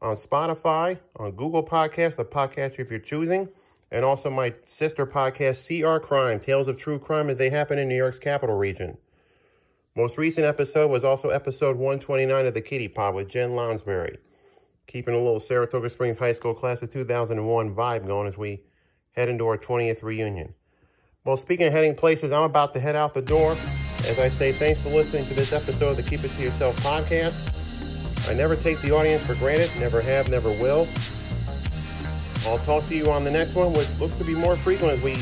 on 0.00 0.16
Spotify, 0.16 0.98
on 1.16 1.32
Google 1.32 1.64
Podcasts, 1.64 2.16
the 2.16 2.24
podcast 2.24 2.78
if 2.78 2.90
you're 2.90 2.98
choosing, 2.98 3.48
and 3.90 4.04
also 4.04 4.30
my 4.30 4.54
sister 4.64 5.06
podcast, 5.06 5.66
CR 5.66 6.04
Crime, 6.04 6.38
Tales 6.40 6.68
of 6.68 6.76
True 6.76 6.98
Crime 6.98 7.30
as 7.30 7.38
they 7.38 7.50
happen 7.50 7.78
in 7.78 7.88
New 7.88 7.96
York's 7.96 8.18
capital 8.18 8.56
region. 8.56 8.98
Most 9.94 10.18
recent 10.18 10.46
episode 10.46 10.90
was 10.90 11.04
also 11.04 11.30
episode 11.30 11.76
129 11.76 12.46
of 12.46 12.52
the 12.52 12.60
Kitty 12.60 12.88
Pod 12.88 13.14
with 13.14 13.30
Jen 13.30 13.56
Lounsbury, 13.56 14.18
keeping 14.86 15.14
a 15.14 15.18
little 15.18 15.40
Saratoga 15.40 15.88
Springs 15.88 16.18
High 16.18 16.34
School 16.34 16.52
class 16.52 16.82
of 16.82 16.92
2001 16.92 17.74
vibe 17.74 18.06
going 18.06 18.28
as 18.28 18.36
we 18.36 18.62
head 19.12 19.30
into 19.30 19.46
our 19.46 19.56
20th 19.56 20.02
reunion. 20.02 20.52
Well, 21.26 21.36
speaking 21.36 21.66
of 21.66 21.72
heading 21.72 21.96
places, 21.96 22.30
I'm 22.30 22.44
about 22.44 22.72
to 22.74 22.80
head 22.80 22.94
out 22.94 23.12
the 23.12 23.20
door. 23.20 23.56
As 24.06 24.16
I 24.20 24.28
say, 24.28 24.52
thanks 24.52 24.80
for 24.80 24.90
listening 24.90 25.26
to 25.26 25.34
this 25.34 25.52
episode 25.52 25.88
of 25.88 25.96
the 25.96 26.04
Keep 26.04 26.22
It 26.22 26.30
To 26.36 26.42
Yourself 26.42 26.76
podcast. 26.76 27.34
I 28.28 28.32
never 28.32 28.54
take 28.54 28.80
the 28.80 28.92
audience 28.92 29.24
for 29.24 29.34
granted, 29.34 29.72
never 29.80 30.00
have, 30.00 30.28
never 30.30 30.50
will. 30.50 30.86
I'll 32.46 32.60
talk 32.60 32.86
to 32.86 32.94
you 32.94 33.10
on 33.10 33.24
the 33.24 33.30
next 33.32 33.56
one, 33.56 33.72
which 33.72 33.88
looks 33.98 34.14
to 34.18 34.24
be 34.24 34.36
more 34.36 34.56
frequent 34.56 34.92
as 34.92 35.02
we 35.02 35.18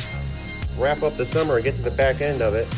wrap 0.76 1.02
up 1.02 1.16
the 1.16 1.24
summer 1.24 1.54
and 1.54 1.64
get 1.64 1.74
to 1.76 1.82
the 1.82 1.90
back 1.90 2.20
end 2.20 2.42
of 2.42 2.52
it. 2.52 2.68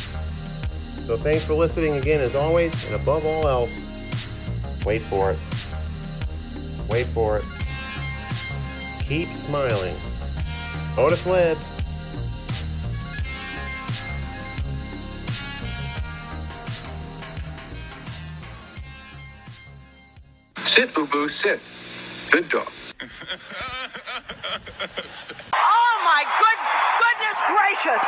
So 1.06 1.16
thanks 1.16 1.44
for 1.44 1.54
listening 1.54 1.96
again, 1.96 2.20
as 2.20 2.36
always, 2.36 2.72
and 2.86 2.94
above 2.94 3.26
all 3.26 3.48
else, 3.48 3.76
wait 4.84 5.02
for 5.02 5.32
it. 5.32 5.38
Wait 6.88 7.06
for 7.08 7.38
it. 7.38 7.44
Keep 9.00 9.30
smiling. 9.30 9.96
Otis 10.96 11.26
Labs. 11.26 11.75
Sit, 20.76 20.92
boo 20.92 21.06
boo, 21.06 21.26
sit. 21.30 21.58
Good 22.30 22.50
dog. 22.50 22.68
oh 25.54 25.94
my 26.04 26.22
good 26.36 26.60
goodness 27.00 27.40
gracious! 27.48 28.04